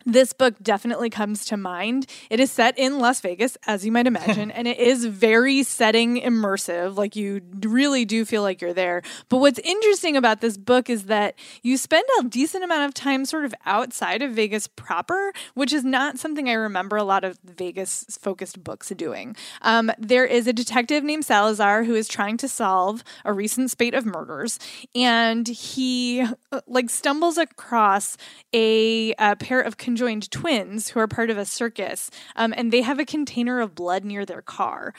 [0.05, 2.07] this book definitely comes to mind.
[2.31, 6.21] It is set in Las Vegas, as you might imagine, and it is very setting
[6.21, 6.97] immersive.
[6.97, 9.03] Like you really do feel like you're there.
[9.29, 13.25] But what's interesting about this book is that you spend a decent amount of time
[13.25, 17.39] sort of outside of Vegas proper, which is not something I remember a lot of
[17.45, 19.37] Vegas focused books doing.
[19.63, 23.95] Um, there is a detective named Salazar who is trying to solve a recent spate
[23.95, 24.59] of murders,
[24.95, 28.17] and he uh, like stumbles across
[28.53, 32.81] a, a pair of conjoined twins who are part of a circus, um, and they
[32.81, 34.95] have a container of blood near their car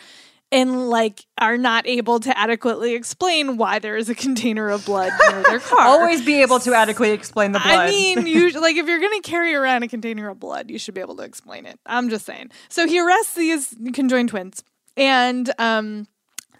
[0.51, 5.11] and like are not able to adequately explain why there is a container of blood
[5.31, 5.79] near their car.
[5.79, 7.71] Always be able to adequately explain the blood.
[7.71, 10.77] I mean, you like if you're going to carry around a container of blood, you
[10.77, 11.79] should be able to explain it.
[11.87, 12.51] I'm just saying.
[12.69, 14.63] So he arrests these conjoined twins
[14.95, 16.05] and um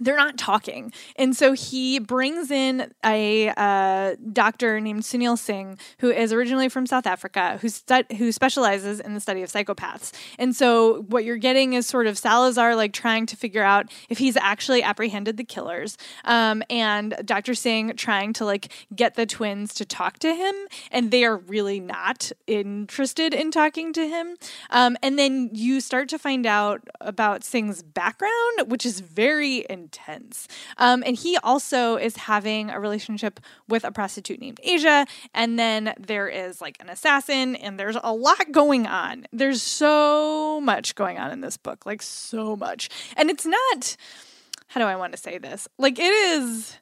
[0.04, 0.92] they're not talking.
[1.16, 6.86] And so he brings in a uh, doctor named Sunil Singh, who is originally from
[6.86, 10.12] South Africa, who, stu- who specializes in the study of psychopaths.
[10.38, 14.18] And so what you're getting is sort of Salazar like trying to figure out if
[14.18, 17.54] he's actually apprehended the killers, um, and Dr.
[17.54, 20.56] Singh trying to like get the twins to talk to him,
[20.92, 24.36] and they are really not interested in talking to him.
[24.70, 30.48] Um, and then you start to find out about Singh's background, which is very intense.
[30.78, 35.06] Um, and he also is having a relationship with a prostitute named Asia.
[35.34, 39.26] And then there is like an assassin, and there's a lot going on.
[39.32, 42.90] There's so much going on in this book, like so much.
[43.16, 43.96] And it's not,
[44.68, 45.68] how do I want to say this?
[45.78, 46.78] Like it is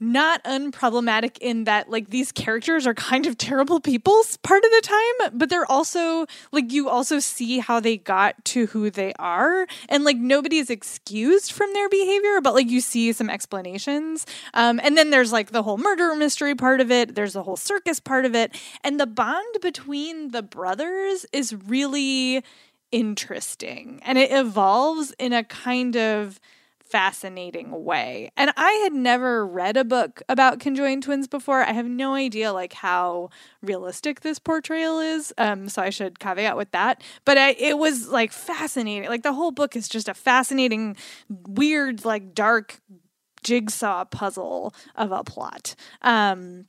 [0.00, 4.80] not unproblematic in that like these characters are kind of terrible people part of the
[4.82, 9.66] time but they're also like you also see how they got to who they are.
[9.88, 14.26] And like nobody is excused from their behavior but like you see some explanations.
[14.54, 17.14] Um, and then there's like the whole murder mystery part of it.
[17.14, 18.54] There's the whole circus part of it.
[18.82, 22.42] And the bond between the brothers is really
[22.90, 24.00] interesting.
[24.04, 26.40] And it evolves in a kind of
[26.88, 28.30] fascinating way.
[28.36, 31.62] And I had never read a book about conjoined twins before.
[31.62, 33.30] I have no idea like how
[33.62, 35.32] realistic this portrayal is.
[35.38, 37.02] Um, so I should caveat with that.
[37.24, 39.08] But I, it was like fascinating.
[39.08, 40.96] Like the whole book is just a fascinating,
[41.28, 42.80] weird, like dark
[43.42, 45.74] jigsaw puzzle of a plot.
[46.02, 46.66] Um,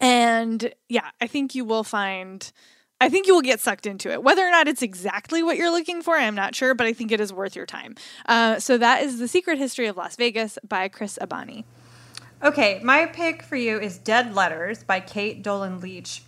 [0.00, 2.50] and yeah, I think you will find
[3.02, 4.22] I think you will get sucked into it.
[4.22, 7.10] Whether or not it's exactly what you're looking for, I'm not sure, but I think
[7.10, 7.96] it is worth your time.
[8.26, 11.64] Uh, so that is The Secret History of Las Vegas by Chris Abani.
[12.44, 16.22] Okay, my pick for you is Dead Letters by Caite Dolan-Leach.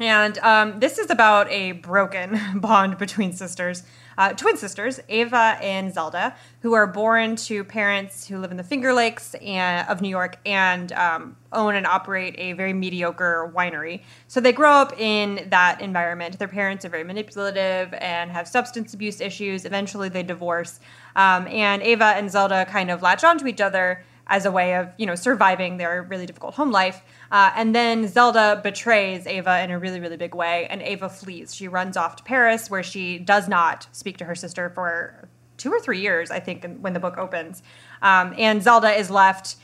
[0.00, 3.84] And um, this is about a broken bond between sisters
[4.16, 8.64] uh, twin sisters, Ava and Zelda, who are born to parents who live in the
[8.64, 14.02] Finger Lakes and, of New York and um, own and operate a very mediocre winery.
[14.28, 16.38] So they grow up in that environment.
[16.38, 19.64] Their parents are very manipulative and have substance abuse issues.
[19.64, 20.80] Eventually, they divorce.
[21.16, 24.88] Um, and Ava and Zelda kind of latch onto each other as a way of
[24.96, 27.02] you know surviving their really difficult home life.
[27.30, 31.54] Uh, and then Zelda betrays Ava in a really really big way, and Ava flees.
[31.54, 35.70] She runs off to Paris, where she does not speak to her sister for two
[35.70, 37.62] or three years, I think, when the book opens.
[38.02, 39.56] Um, and Zelda is left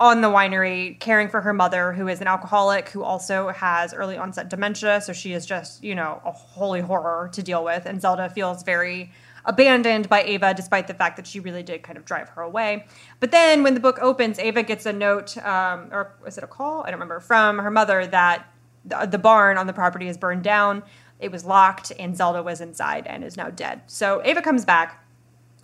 [0.00, 4.18] on the winery caring for her mother who is an alcoholic who also has early
[4.18, 8.00] onset dementia so she is just you know a holy horror to deal with and
[8.00, 9.12] zelda feels very
[9.44, 12.86] abandoned by Ava, despite the fact that she really did kind of drive her away.
[13.20, 16.46] But then when the book opens, Ava gets a note, um, or was it a
[16.46, 16.82] call?
[16.82, 18.46] I don't remember, from her mother that
[18.84, 20.82] the, the barn on the property is burned down.
[21.20, 23.82] It was locked, and Zelda was inside and is now dead.
[23.86, 25.04] So Ava comes back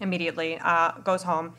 [0.01, 1.55] immediately, uh, goes home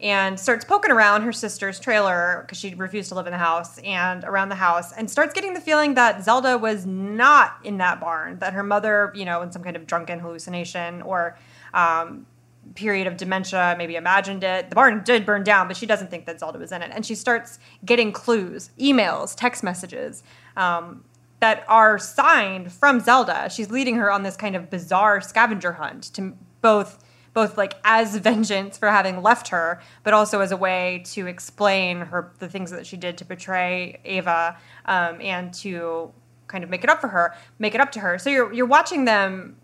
[0.00, 3.78] and starts poking around her sister's trailer because she refused to live in the house
[3.78, 8.00] and around the house and starts getting the feeling that Zelda was not in that
[8.00, 11.38] barn, that her mother, you know, in some kind of drunken hallucination or
[11.74, 12.26] um,
[12.74, 14.70] period of dementia, maybe imagined it.
[14.70, 16.90] The barn did burn down, but she doesn't think that Zelda was in it.
[16.94, 20.22] And she starts getting clues, emails, text messages
[20.56, 21.04] um,
[21.40, 23.50] that are signed from Zelda.
[23.50, 27.00] She's leading her on this kind of bizarre scavenger hunt to both
[27.34, 31.98] both like as vengeance for having left her, but also as a way to explain
[31.98, 34.56] her the things that she did to betray Ava
[34.86, 36.12] um, and to
[36.46, 38.18] kind of make it up for her, make it up to her.
[38.18, 39.56] So you're you're watching them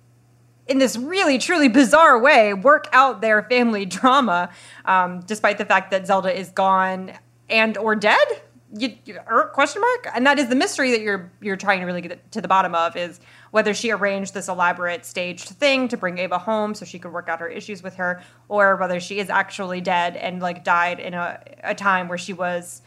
[0.67, 4.51] in this really truly bizarre way work out their family drama
[4.85, 7.13] um, despite the fact that zelda is gone
[7.51, 8.43] and or dead?
[8.73, 10.15] You, you, er, question mark?
[10.15, 12.75] And that is the mystery that you're you're trying to really get to the bottom
[12.75, 13.19] of is
[13.51, 17.29] whether she arranged this elaborate staged thing to bring ava home so she could work
[17.29, 21.15] out her issues with her or whether she is actually dead and like died in
[21.15, 22.83] a, a time where she was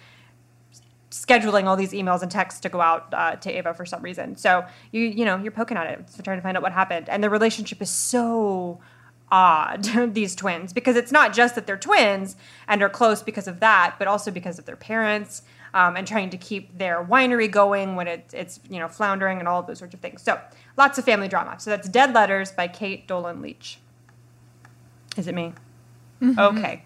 [1.13, 4.35] scheduling all these emails and texts to go out uh, to Ava for some reason.
[4.35, 7.23] So you you know you're poking at it, trying to find out what happened, and
[7.23, 8.79] the relationship is so
[9.31, 9.83] odd
[10.13, 12.35] these twins because it's not just that they're twins
[12.67, 15.43] and are close because of that, but also because of their parents.
[15.75, 19.47] Um, and trying to keep their winery going when it, it's you know floundering and
[19.47, 20.21] all of those sorts of things.
[20.21, 20.39] So
[20.77, 21.59] lots of family drama.
[21.59, 23.79] So that's Dead Letters by Caite Dolan-Leach.
[25.17, 25.53] Is it me?
[26.21, 26.39] Mm-hmm.
[26.39, 26.83] Okay.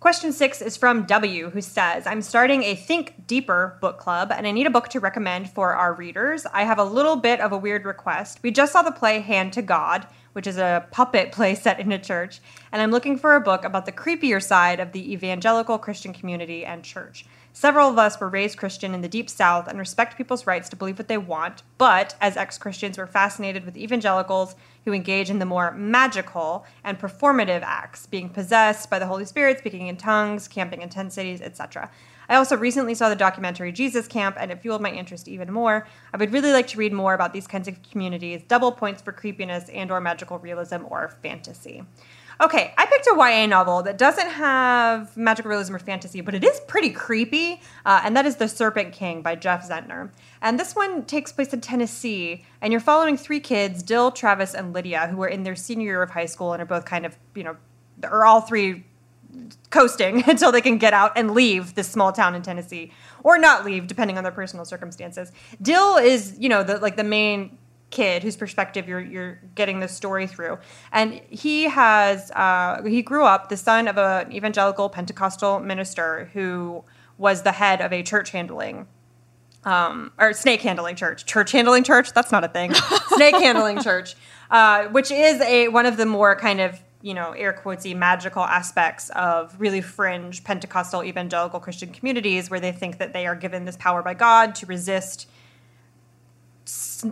[0.00, 4.46] Question six is from W, who says, I'm starting a Think Deeper book club and
[4.46, 6.46] I need a book to recommend for our readers.
[6.54, 8.40] I have a little bit of a weird request.
[8.42, 11.92] We just saw the play Hand to God, which is a puppet play set in
[11.92, 12.40] a church,
[12.72, 16.64] and I'm looking for a book about the creepier side of the evangelical Christian community
[16.64, 17.26] and church.
[17.52, 20.76] Several of us were raised Christian in the Deep South and respect people's rights to
[20.76, 24.54] believe what they want, but as ex Christians, we're fascinated with evangelicals
[24.84, 29.58] who engage in the more magical and performative acts, being possessed by the Holy Spirit,
[29.58, 31.90] speaking in tongues, camping in tent cities, etc.
[32.28, 35.86] I also recently saw the documentary Jesus Camp, and it fueled my interest even more.
[36.14, 39.12] I would really like to read more about these kinds of communities, double points for
[39.12, 41.82] creepiness and/or magical realism or fantasy.
[42.40, 46.42] Okay, I picked a YA novel that doesn't have magical realism or fantasy, but it
[46.42, 50.10] is pretty creepy, uh, and that is The Serpent King by Jeff Zentner.
[50.40, 54.72] And this one takes place in Tennessee, and you're following three kids, Dill, Travis, and
[54.72, 57.14] Lydia, who are in their senior year of high school and are both kind of,
[57.34, 57.56] you know,
[58.04, 58.86] are all three
[59.68, 62.90] coasting until they can get out and leave this small town in Tennessee
[63.22, 65.30] or not leave depending on their personal circumstances.
[65.60, 67.58] Dill is, you know, the like the main
[67.90, 70.58] kid whose perspective you're you're getting the story through.
[70.92, 76.84] And he has uh, he grew up the son of an evangelical Pentecostal minister who
[77.18, 78.86] was the head of a church handling
[79.64, 82.12] um, or snake handling church, church handling church.
[82.12, 82.72] That's not a thing.
[83.08, 84.16] snake handling church,
[84.50, 88.42] uh, which is a one of the more kind of you know air quotesy magical
[88.42, 93.64] aspects of really fringe Pentecostal evangelical Christian communities where they think that they are given
[93.64, 95.28] this power by God to resist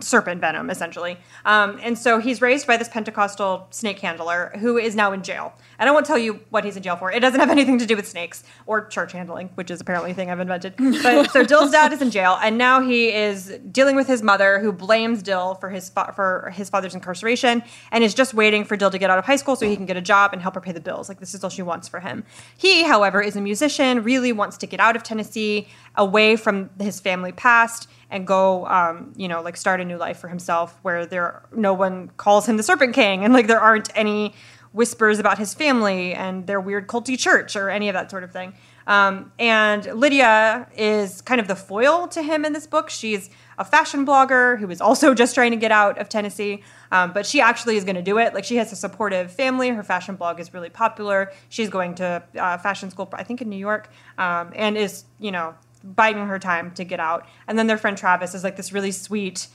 [0.01, 1.17] serpent venom, essentially.
[1.45, 5.53] Um, and so he's raised by this Pentecostal snake handler who is now in jail.
[5.77, 7.11] And I won't tell you what he's in jail for.
[7.11, 10.13] It doesn't have anything to do with snakes or church handling, which is apparently a
[10.13, 10.75] thing I've invented.
[10.77, 14.59] But so Dill's dad is in jail, and now he is dealing with his mother,
[14.59, 18.75] who blames Dill for his fa- for his father's incarceration, and is just waiting for
[18.75, 20.55] Dill to get out of high school so he can get a job and help
[20.55, 21.09] her pay the bills.
[21.09, 22.23] Like this is all she wants for him.
[22.57, 26.99] He, however, is a musician, really wants to get out of Tennessee, away from his
[26.99, 31.05] family past and go um, you know like start a new life for himself where
[31.05, 34.33] there no one calls him the serpent king and like there aren't any
[34.71, 38.31] whispers about his family and their weird culty church or any of that sort of
[38.31, 38.53] thing.
[38.85, 42.89] Um, and lydia is kind of the foil to him in this book.
[42.89, 47.13] She's a fashion blogger who is also just trying to get out of tennessee um,
[47.13, 48.33] but she actually is going to do it.
[48.33, 49.69] Like she has a supportive family.
[49.69, 51.31] Her fashion blog is really popular.
[51.49, 55.31] She's going to uh, fashion school i think in new york um, and is you
[55.31, 57.27] know biding her time to get out.
[57.47, 59.47] And then their friend Travis is like this really sweet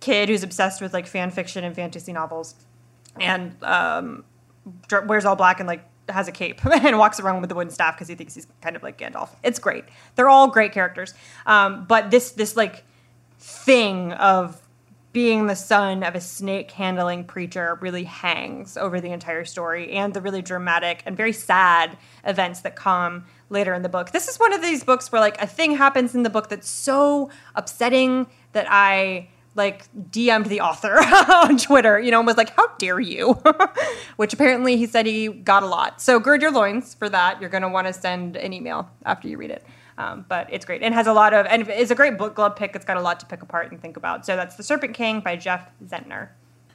[0.00, 2.54] kid who's obsessed with like fan fiction and fantasy novels,
[3.20, 4.24] and um,
[5.04, 7.96] wears all black and like has a cape and walks around with the wooden staff
[7.96, 9.30] because he thinks he's kind of like Gandalf.
[9.42, 9.84] It's great.
[10.14, 11.14] They're all great characters.
[11.46, 12.84] Um, but this this like
[13.38, 14.60] thing of
[15.16, 20.12] being the son of a snake handling preacher really hangs over the entire story and
[20.12, 21.96] the really dramatic and very sad
[22.26, 24.10] events that come later in the book.
[24.10, 26.68] This is one of these books where like a thing happens in the book that's
[26.68, 30.98] so upsetting that I like DM'd the author
[31.32, 33.42] on Twitter, you know, and was like, "How dare you?"
[34.16, 36.02] Which apparently he said he got a lot.
[36.02, 37.40] So gird your loins for that.
[37.40, 39.64] You're going to want to send an email after you read it.
[39.98, 42.56] Um, but it's great and has a lot of and it's a great book club
[42.56, 42.74] pick.
[42.74, 44.26] It's got a lot to pick apart and think about.
[44.26, 46.28] So that's The Serpent King by Jeff Zentner.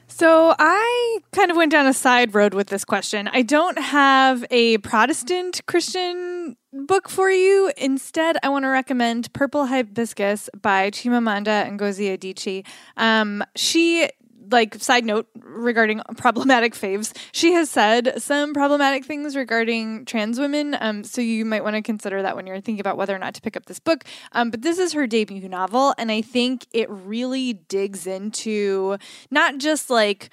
[0.08, 3.28] So I kind of went down a side road with this question.
[3.28, 7.72] I don't have a Protestant Christian book for you.
[7.78, 12.66] Instead, I want to recommend Purple Hibiscus by Chimamanda Ngozi Adichie.
[12.98, 14.10] Um, she
[14.50, 17.16] like side note regarding problematic faves.
[17.32, 21.82] She has said some problematic things regarding trans women um, so you might want to
[21.82, 24.04] consider that when you're thinking about whether or not to pick up this book.
[24.32, 28.96] Um, but this is her debut novel and i think it really digs into
[29.30, 30.30] not just like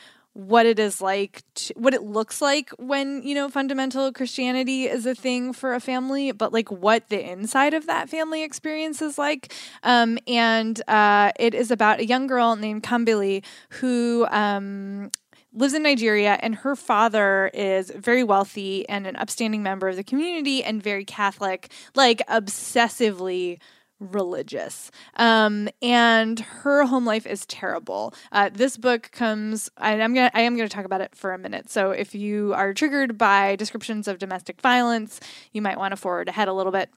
[0.48, 5.06] what it is like to, what it looks like when you know fundamental christianity is
[5.06, 9.18] a thing for a family but like what the inside of that family experience is
[9.18, 9.54] like.
[9.84, 15.12] Um, and uh, it is about a young girl named kambili who um,
[15.54, 20.04] lives in Nigeria, and her father is very wealthy and an upstanding member of the
[20.04, 23.60] community and very Catholic, like obsessively
[24.00, 24.92] religious.
[25.16, 28.14] Um, and her home life is terrible.
[28.32, 31.38] Uh, this book comes, and I'm gonna, I am gonna talk about it for a
[31.38, 31.70] minute.
[31.70, 35.20] So if you are triggered by descriptions of domestic violence,
[35.52, 36.90] you might want to forward ahead a little bit.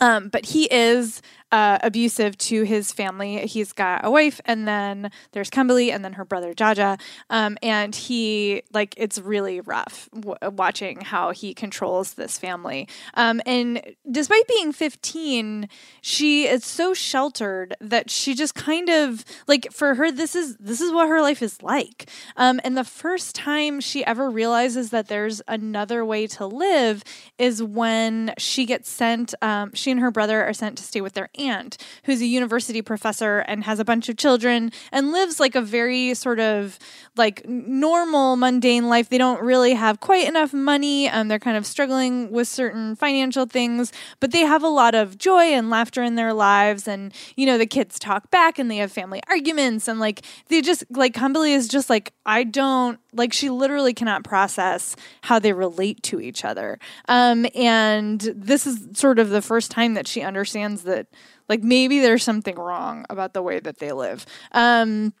[0.00, 1.22] Um, but he is
[1.52, 3.46] uh, abusive to his family.
[3.46, 7.00] He's got a wife, and then there's Kambili, and then her brother Jaja.
[7.30, 12.88] Um, and he, like, it's really rough w- watching how he controls this family.
[13.14, 15.68] Um, and despite being 15,
[16.00, 20.80] she is so sheltered that she just kind of like for her this is this
[20.80, 22.10] is what her life is like.
[22.36, 27.02] Um, and the first time she ever realizes that there's another way to live
[27.38, 29.34] is when she gets sent.
[29.42, 32.82] Um, she and her brother are sent to stay with their aunt, who's a university
[32.82, 36.78] professor and has a bunch of children and lives like a very sort of
[37.16, 39.08] like normal, mundane life.
[39.08, 41.08] They don't really have quite enough money.
[41.08, 45.18] Um, they're kind of struggling with certain financial things, but they have a lot of
[45.18, 46.86] joy and laughter in their lives.
[46.86, 49.88] And, you know, the kids talk back and they have family arguments.
[49.88, 54.24] And like, they just, like, Kambili is just like, I don't, like, she literally cannot
[54.24, 56.78] process how they relate to each other.
[57.08, 61.08] Um, and this is sort of the first time that she understands that
[61.48, 64.26] like maybe there's something wrong about the way that they live.
[64.52, 65.12] Um,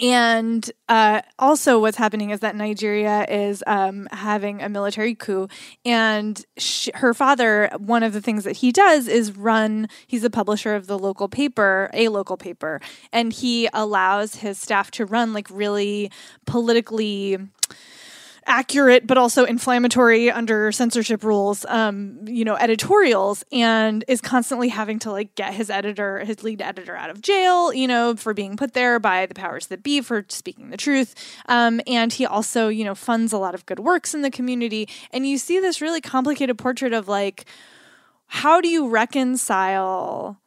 [0.00, 5.46] and uh, also, what's happening is that Nigeria is um, having a military coup,
[5.84, 6.42] and
[6.94, 7.70] her father.
[7.76, 9.88] One of the things that he does is run.
[10.06, 12.80] He's a publisher of the local paper, a local paper,
[13.12, 16.10] and he allows his staff to run like really
[16.46, 17.36] politically
[18.50, 24.98] accurate but also inflammatory under censorship rules um, you know editorials and is constantly having
[24.98, 28.56] to like get his editor his lead editor out of jail you know for being
[28.56, 31.14] put there by the powers that be for speaking the truth.
[31.46, 34.88] Um, and he also you know funds a lot of good works in the community.
[35.12, 37.44] And you see this really complicated portrait of like
[38.26, 40.39] how do you reconcile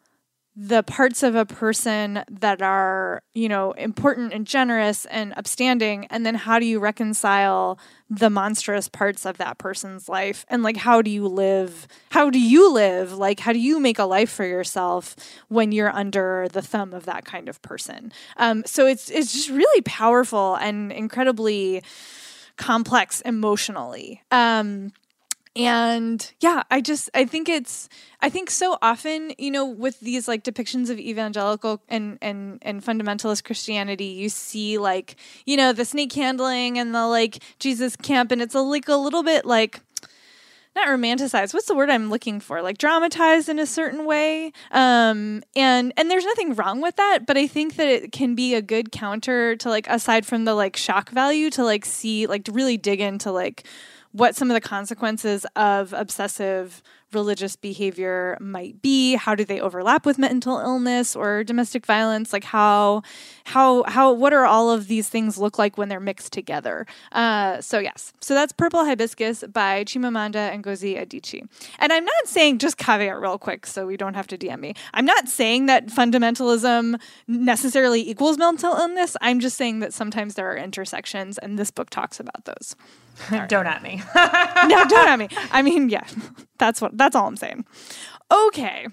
[0.55, 6.25] the parts of a person that are, you know, important and generous and upstanding and
[6.25, 10.45] then how do you reconcile the monstrous parts of that person's life?
[10.49, 13.13] And like how do you live how do you live?
[13.13, 15.15] Like how do you make a life for yourself
[15.47, 18.11] when you're under the thumb of that kind of person?
[18.37, 21.81] Um, so it's it's just really powerful and incredibly
[22.57, 24.21] complex emotionally.
[24.31, 24.91] Um,
[25.55, 27.87] and yeah i just i think it's
[28.21, 32.83] i think so often you know with these like depictions of evangelical and and and
[32.83, 38.31] fundamentalist christianity you see like you know the snake handling and the like jesus camp
[38.31, 39.81] and it's a, like a little bit like
[40.75, 41.53] not romanticized.
[41.53, 42.61] What's the word i'm looking for?
[42.61, 44.51] Like dramatized in a certain way.
[44.71, 48.55] Um and and there's nothing wrong with that but i think that it can be
[48.55, 52.45] a good counter to like aside from the like shock value to like see like
[52.45, 53.67] to really dig into like
[54.13, 56.81] what some of the consequences of obsessive
[57.13, 59.15] religious behavior might be.
[59.15, 62.33] How do they overlap with mental illness or domestic violence?
[62.33, 63.03] Like how
[63.45, 66.85] how how what are all of these things look like when they're mixed together?
[67.11, 68.13] Uh, so yes.
[68.21, 71.47] So that's purple hibiscus by chimamanda ngozi adichie.
[71.79, 74.73] And i'm not saying just caveat real quick so we don't have to dm me.
[74.93, 79.15] I'm not saying that fundamentalism necessarily equals mental illness.
[79.21, 82.75] I'm just saying that sometimes there are intersections and this book talks about those
[83.31, 83.49] right.
[83.49, 84.01] don't at me
[84.67, 86.05] no don't at me i mean yeah
[86.63, 87.65] that's what that's all I'm saying.
[88.31, 88.87] Okay.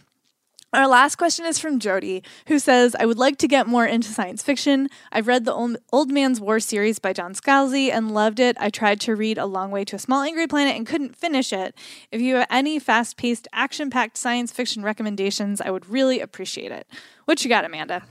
[0.73, 4.09] Our last question is from Jody, who says, I would like to get more into
[4.09, 4.89] science fiction.
[5.11, 8.57] I've read the Old, Old Man's War series by John Scalzi and loved it.
[8.61, 11.53] I tried to read A Long Way to a Small Angry Planet and couldn't finish
[11.53, 11.75] it.
[12.13, 16.71] If you have any fast paced, action packed science fiction recommendations, I would really appreciate
[16.71, 16.87] it.
[17.31, 18.03] What you got, Amanda?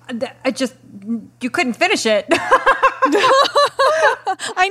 [0.45, 0.75] I just,
[1.41, 2.25] you couldn't finish it.
[2.31, 3.09] I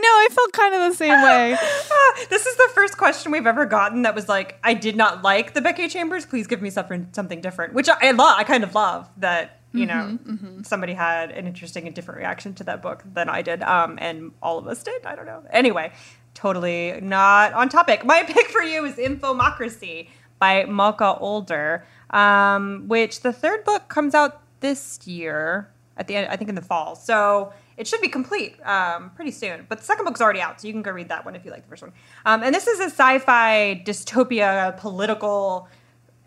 [0.01, 0.09] know.
[0.09, 1.55] I felt kind of the same way.
[2.31, 5.53] this is the first question we've ever gotten that was like, "I did not like
[5.53, 6.25] the Becky Chambers.
[6.25, 8.39] Please give me something something different." Which I, love.
[8.39, 10.63] I kind of love that you know mm-hmm, mm-hmm.
[10.63, 14.33] somebody had an interesting and different reaction to that book than I did, um, and
[14.43, 15.05] all of us did.
[15.05, 15.43] I don't know.
[15.51, 15.93] Anyway,
[16.33, 18.07] totally not on topic.
[18.07, 24.15] My pick for you is Infomocracy by Malka Older, um, which the third book comes
[24.15, 26.29] out this year at the end.
[26.31, 26.97] I think in the fall.
[26.97, 29.67] So it should be complete um, pretty soon.
[29.69, 31.51] But the second book's already out, so you can go read that one if you
[31.51, 31.93] like the first one.
[32.27, 35.69] Um, and this is a sci-fi dystopia political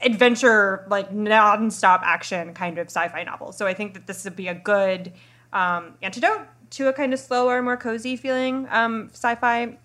[0.02, 3.52] adventure, like non-stop action kind of sci-fi novel.
[3.52, 5.14] So I think that this would be a good
[5.54, 9.78] um, antidote to a kind of slower, more cozy feeling um, sci-fi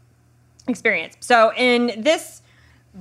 [0.69, 1.17] experience.
[1.21, 2.43] So in this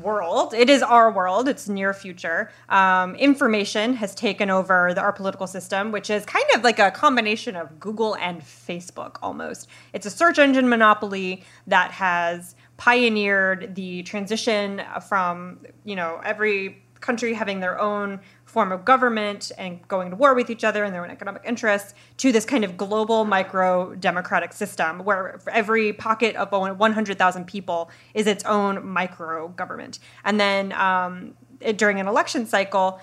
[0.02, 0.54] world.
[0.54, 1.48] It is our world.
[1.48, 2.52] It's near future.
[2.70, 6.92] Um, information has taken over the, our political system, which is kind of like a
[6.92, 9.68] combination of Google and Facebook almost.
[9.94, 17.36] It's a search engine monopoly that has pioneered the transition from you know every country
[17.36, 21.04] having their own form of government and going to war with each other and their
[21.04, 26.52] own economic interests to this kind of global micro democratic system where every pocket of
[26.52, 30.00] 100,000 people is its own micro government.
[30.24, 31.36] And then um,
[31.76, 33.00] during an election cycle,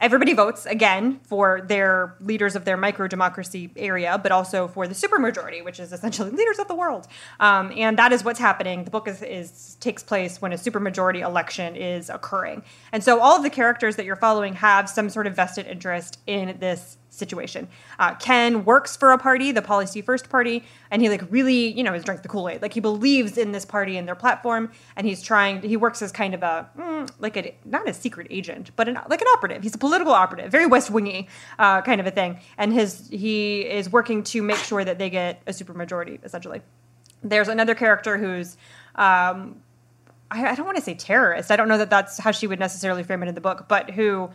[0.00, 4.94] everybody votes again for their leaders of their micro democracy area, but also for the
[4.94, 7.06] supermajority, which is essentially leaders of the world.
[7.40, 8.84] Um, and that is what's happening.
[8.84, 12.62] The book is, is takes place when a supermajority election is occurring,
[12.92, 16.18] and so all of the characters that you're following have some sort of vested interest
[16.26, 17.68] in this situation.
[17.98, 21.82] Uh, Ken works for a party, the Policy First Party, and he like really, you
[21.82, 22.62] know, has drank the Kool Aid.
[22.62, 25.62] Like he believes in this party and their platform, and he's trying.
[25.62, 28.98] He works as kind of a mm, like a not a secret agent, but an,
[29.08, 29.62] like an operative.
[29.62, 32.40] He's a political operative, very West Wingy uh, kind of a thing.
[32.58, 36.62] And his he is working to make sure that they get a supermajority, essentially.
[37.22, 38.56] There's another character who's.
[38.94, 39.62] Um,
[40.28, 41.52] I, I don't want to say terrorist.
[41.52, 43.90] I don't know that that's how she would necessarily frame it in the book, but
[43.90, 44.30] who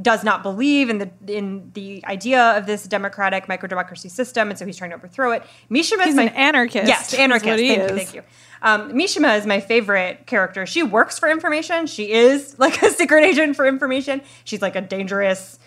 [0.00, 4.58] does not believe in the in the idea of this democratic micro democracy system, and
[4.58, 5.42] so he's trying to overthrow it.
[5.70, 6.88] Mishima is my, an anarchist.
[6.88, 7.58] Yes, anarchist.
[7.58, 8.22] Thank you, thank you.
[8.62, 10.64] Um, Mishima is my favorite character.
[10.64, 11.86] She works for information.
[11.86, 14.22] She is like a secret agent for information.
[14.44, 15.58] She's like a dangerous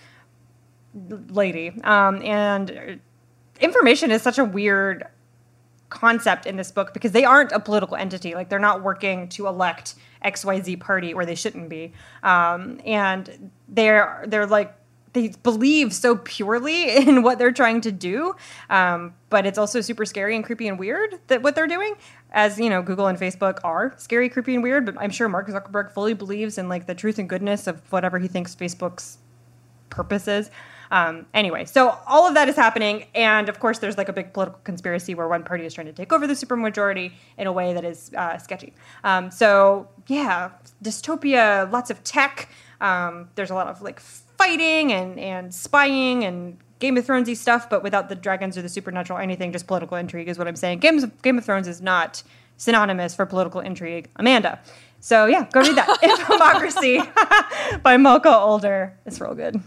[1.30, 3.00] lady, um, and
[3.60, 5.06] information is such a weird
[5.90, 8.34] concept in this book because they aren't a political entity.
[8.34, 9.94] Like they're not working to elect
[10.24, 11.94] XYZ party or they shouldn't be.
[12.24, 14.76] Um, and they're they're like
[15.16, 18.36] they believe so purely in what they're trying to do,
[18.70, 21.96] um, but it's also super scary and creepy and weird that what they're doing.
[22.32, 24.86] As you know, Google and Facebook are scary, creepy, and weird.
[24.86, 28.20] But I'm sure Mark Zuckerberg fully believes in like the truth and goodness of whatever
[28.20, 29.18] he thinks Facebook's
[29.90, 30.52] purpose is.
[30.92, 34.34] Um, anyway, so all of that is happening, and of course, there's like a big
[34.34, 37.74] political conspiracy where one party is trying to take over the supermajority in a way
[37.74, 38.74] that is uh, sketchy.
[39.04, 40.52] Um, so yeah,
[40.84, 42.50] dystopia, lots of tech.
[42.82, 47.70] Um, there's a lot of like fighting and and spying and Game of Thronesy stuff,
[47.70, 50.80] but without the dragons or the supernatural anything, just political intrigue is what I'm saying.
[50.80, 52.22] Games of, Game of Thrones is not
[52.58, 54.60] synonymous for political intrigue, Amanda.
[55.00, 55.88] So yeah, go read that.
[56.04, 58.98] Infomocracy by Malka Older.
[59.06, 59.62] It's real good.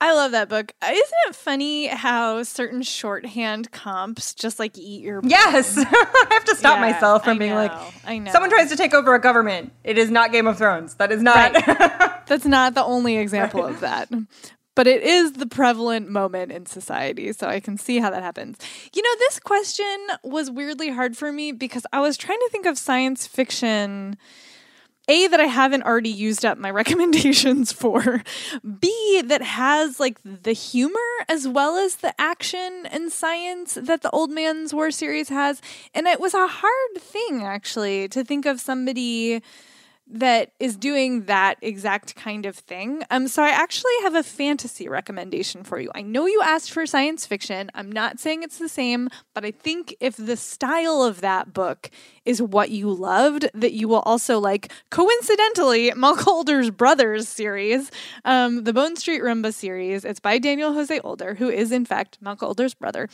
[0.00, 0.72] I love that book.
[0.82, 5.76] Uh, isn't it funny how certain shorthand comps just like eat your Yes.
[5.78, 7.72] I have to stop Yeah, myself from I being know, like
[8.04, 8.30] I know.
[8.30, 9.72] someone tries to take over a government.
[9.84, 10.94] It is not Game of Thrones.
[10.96, 11.52] That is not
[12.26, 14.10] That's not the only example of that.
[14.74, 18.58] But it is the prevalent moment in society, so I can see how that happens.
[18.94, 19.86] You know, this question
[20.22, 24.18] was weirdly hard for me because I was trying to think of science fiction
[25.08, 28.22] a that I haven't already used up my recommendations for.
[28.80, 30.98] B that has like the humor
[31.28, 35.60] as well as the action and science that the Old Man's War series has.
[35.94, 39.42] And it was a hard thing actually to think of somebody
[40.08, 43.02] that is doing that exact kind of thing.
[43.10, 45.90] Um, so I actually have a fantasy recommendation for you.
[45.94, 47.70] I know you asked for science fiction.
[47.74, 51.90] I'm not saying it's the same, but I think if the style of that book
[52.24, 54.72] is what you loved, that you will also like.
[54.90, 57.90] Coincidentally, Malka Older's Brothers series,
[58.24, 60.04] um, the Bone Street Rumba series.
[60.04, 63.08] It's by Daniel Jose Older, who is in fact Malka Older's brother.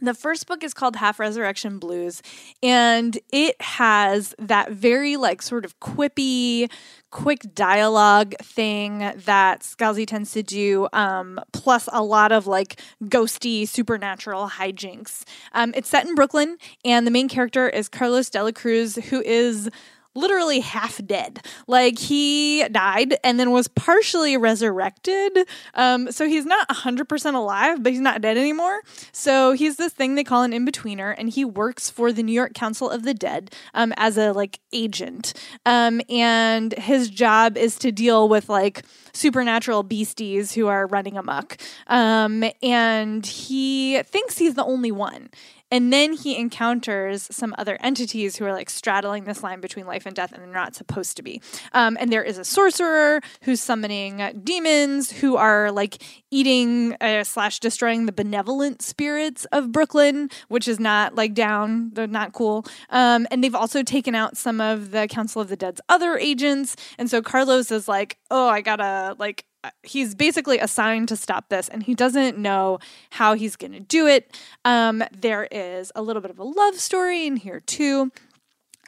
[0.00, 2.22] The first book is called Half Resurrection Blues,
[2.62, 6.70] and it has that very like sort of quippy,
[7.10, 13.68] quick dialogue thing that Scalzi tends to do, um, plus a lot of like ghosty
[13.68, 15.24] supernatural hijinks.
[15.52, 19.68] Um, it's set in Brooklyn, and the main character is Carlos Delacruz, who is
[20.14, 21.44] literally half dead.
[21.66, 25.46] Like he died and then was partially resurrected.
[25.74, 28.80] Um, so he's not 100% alive, but he's not dead anymore.
[29.12, 32.32] So he's this thing they call an in betweener, and he works for the New
[32.32, 35.34] York Council of the Dead um, as a like agent.
[35.66, 38.82] Um, and his job is to deal with like
[39.12, 41.58] supernatural beasties who are running amok.
[41.86, 45.30] Um, and he thinks he's the only one.
[45.72, 50.04] And then he encounters some other entities who are like straddling this line between life
[50.04, 51.40] and death, and they're not supposed to be.
[51.72, 57.58] Um, and there is a sorcerer who's summoning demons who are like eating uh, slash
[57.58, 62.66] destroying the benevolent spirits of Brooklyn, which is not like down, they're not cool.
[62.90, 66.76] Um, and they've also taken out some of the Council of the Dead's other agents.
[66.98, 69.46] And so Carlos is like, oh, I gotta like
[69.82, 72.78] he's basically assigned to stop this and he doesn't know
[73.10, 74.36] how he's going to do it.
[74.64, 78.10] Um, there is a little bit of a love story in here too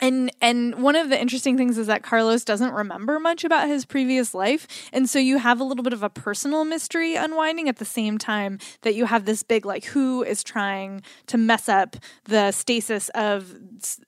[0.05, 3.85] and and one of the interesting things is that Carlos doesn't remember much about his
[3.85, 7.77] previous life and so you have a little bit of a personal mystery unwinding at
[7.77, 11.97] the same time that you have this big like who is trying to mess up
[12.25, 13.55] the stasis of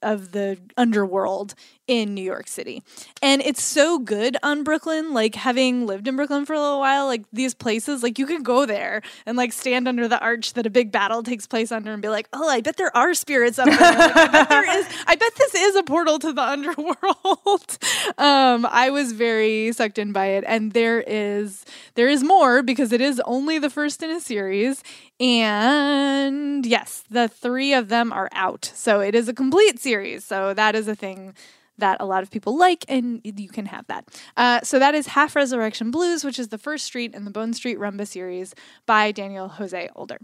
[0.01, 1.55] of the underworld
[1.87, 2.83] in New York City.
[3.21, 7.07] And it's so good on Brooklyn, like having lived in Brooklyn for a little while,
[7.07, 10.65] like these places, like you can go there and like stand under the arch that
[10.65, 13.57] a big battle takes place under and be like, oh, I bet there are spirits
[13.57, 13.77] up there.
[13.79, 17.77] Like, I bet there is, I bet this is a portal to the underworld.
[18.19, 20.43] um, I was very sucked in by it.
[20.45, 21.65] And there is,
[21.95, 24.83] there is more because it is only the first in a series.
[25.19, 28.71] And yes, the three of them are out.
[28.75, 30.23] So it is a complete series.
[30.23, 31.33] So that is a thing
[31.79, 34.05] that a lot of people like, and you can have that.
[34.35, 37.53] Uh, so that is Half Resurrection Blues, which is the first street in the Bone
[37.53, 40.17] Street Rumba series by Daniel Jose Older.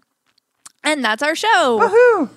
[0.83, 1.79] And that's our show.
[1.79, 2.29] Woohoo!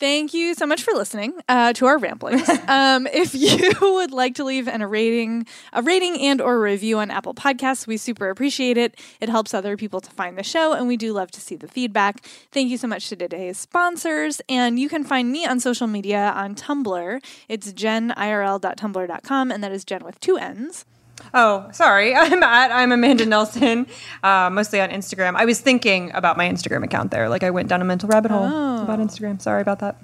[0.00, 2.48] Thank you so much for listening uh, to our ramblings.
[2.68, 6.98] um, if you would like to leave an, a rating, a rating and or review
[6.98, 8.98] on Apple Podcasts, we super appreciate it.
[9.20, 11.68] It helps other people to find the show, and we do love to see the
[11.68, 12.24] feedback.
[12.50, 16.32] Thank you so much to today's sponsors, and you can find me on social media
[16.34, 17.22] on Tumblr.
[17.50, 20.86] It's jennirl.tumblr.com, and that is Jen with two N's.
[21.34, 22.14] Oh, sorry.
[22.16, 23.86] I'm at I'm Amanda Nelson,
[24.22, 25.34] uh, mostly on Instagram.
[25.36, 27.28] I was thinking about my Instagram account there.
[27.28, 28.82] Like I went down a mental rabbit hole Oh.
[28.82, 29.40] about Instagram.
[29.40, 29.96] Sorry about that.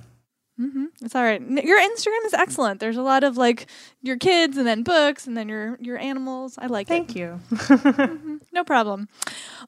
[1.02, 1.40] It's all right.
[1.42, 2.80] Your Instagram is excellent.
[2.80, 3.66] There's a lot of like
[4.00, 6.54] your kids, and then books, and then your your animals.
[6.56, 6.88] I like it.
[6.88, 7.40] Thank you.
[8.52, 9.08] No problem.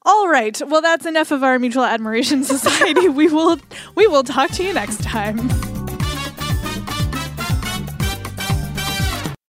[0.03, 0.59] All right.
[0.65, 3.07] Well, that's enough of our mutual admiration society.
[3.07, 3.59] we will
[3.93, 5.37] we will talk to you next time.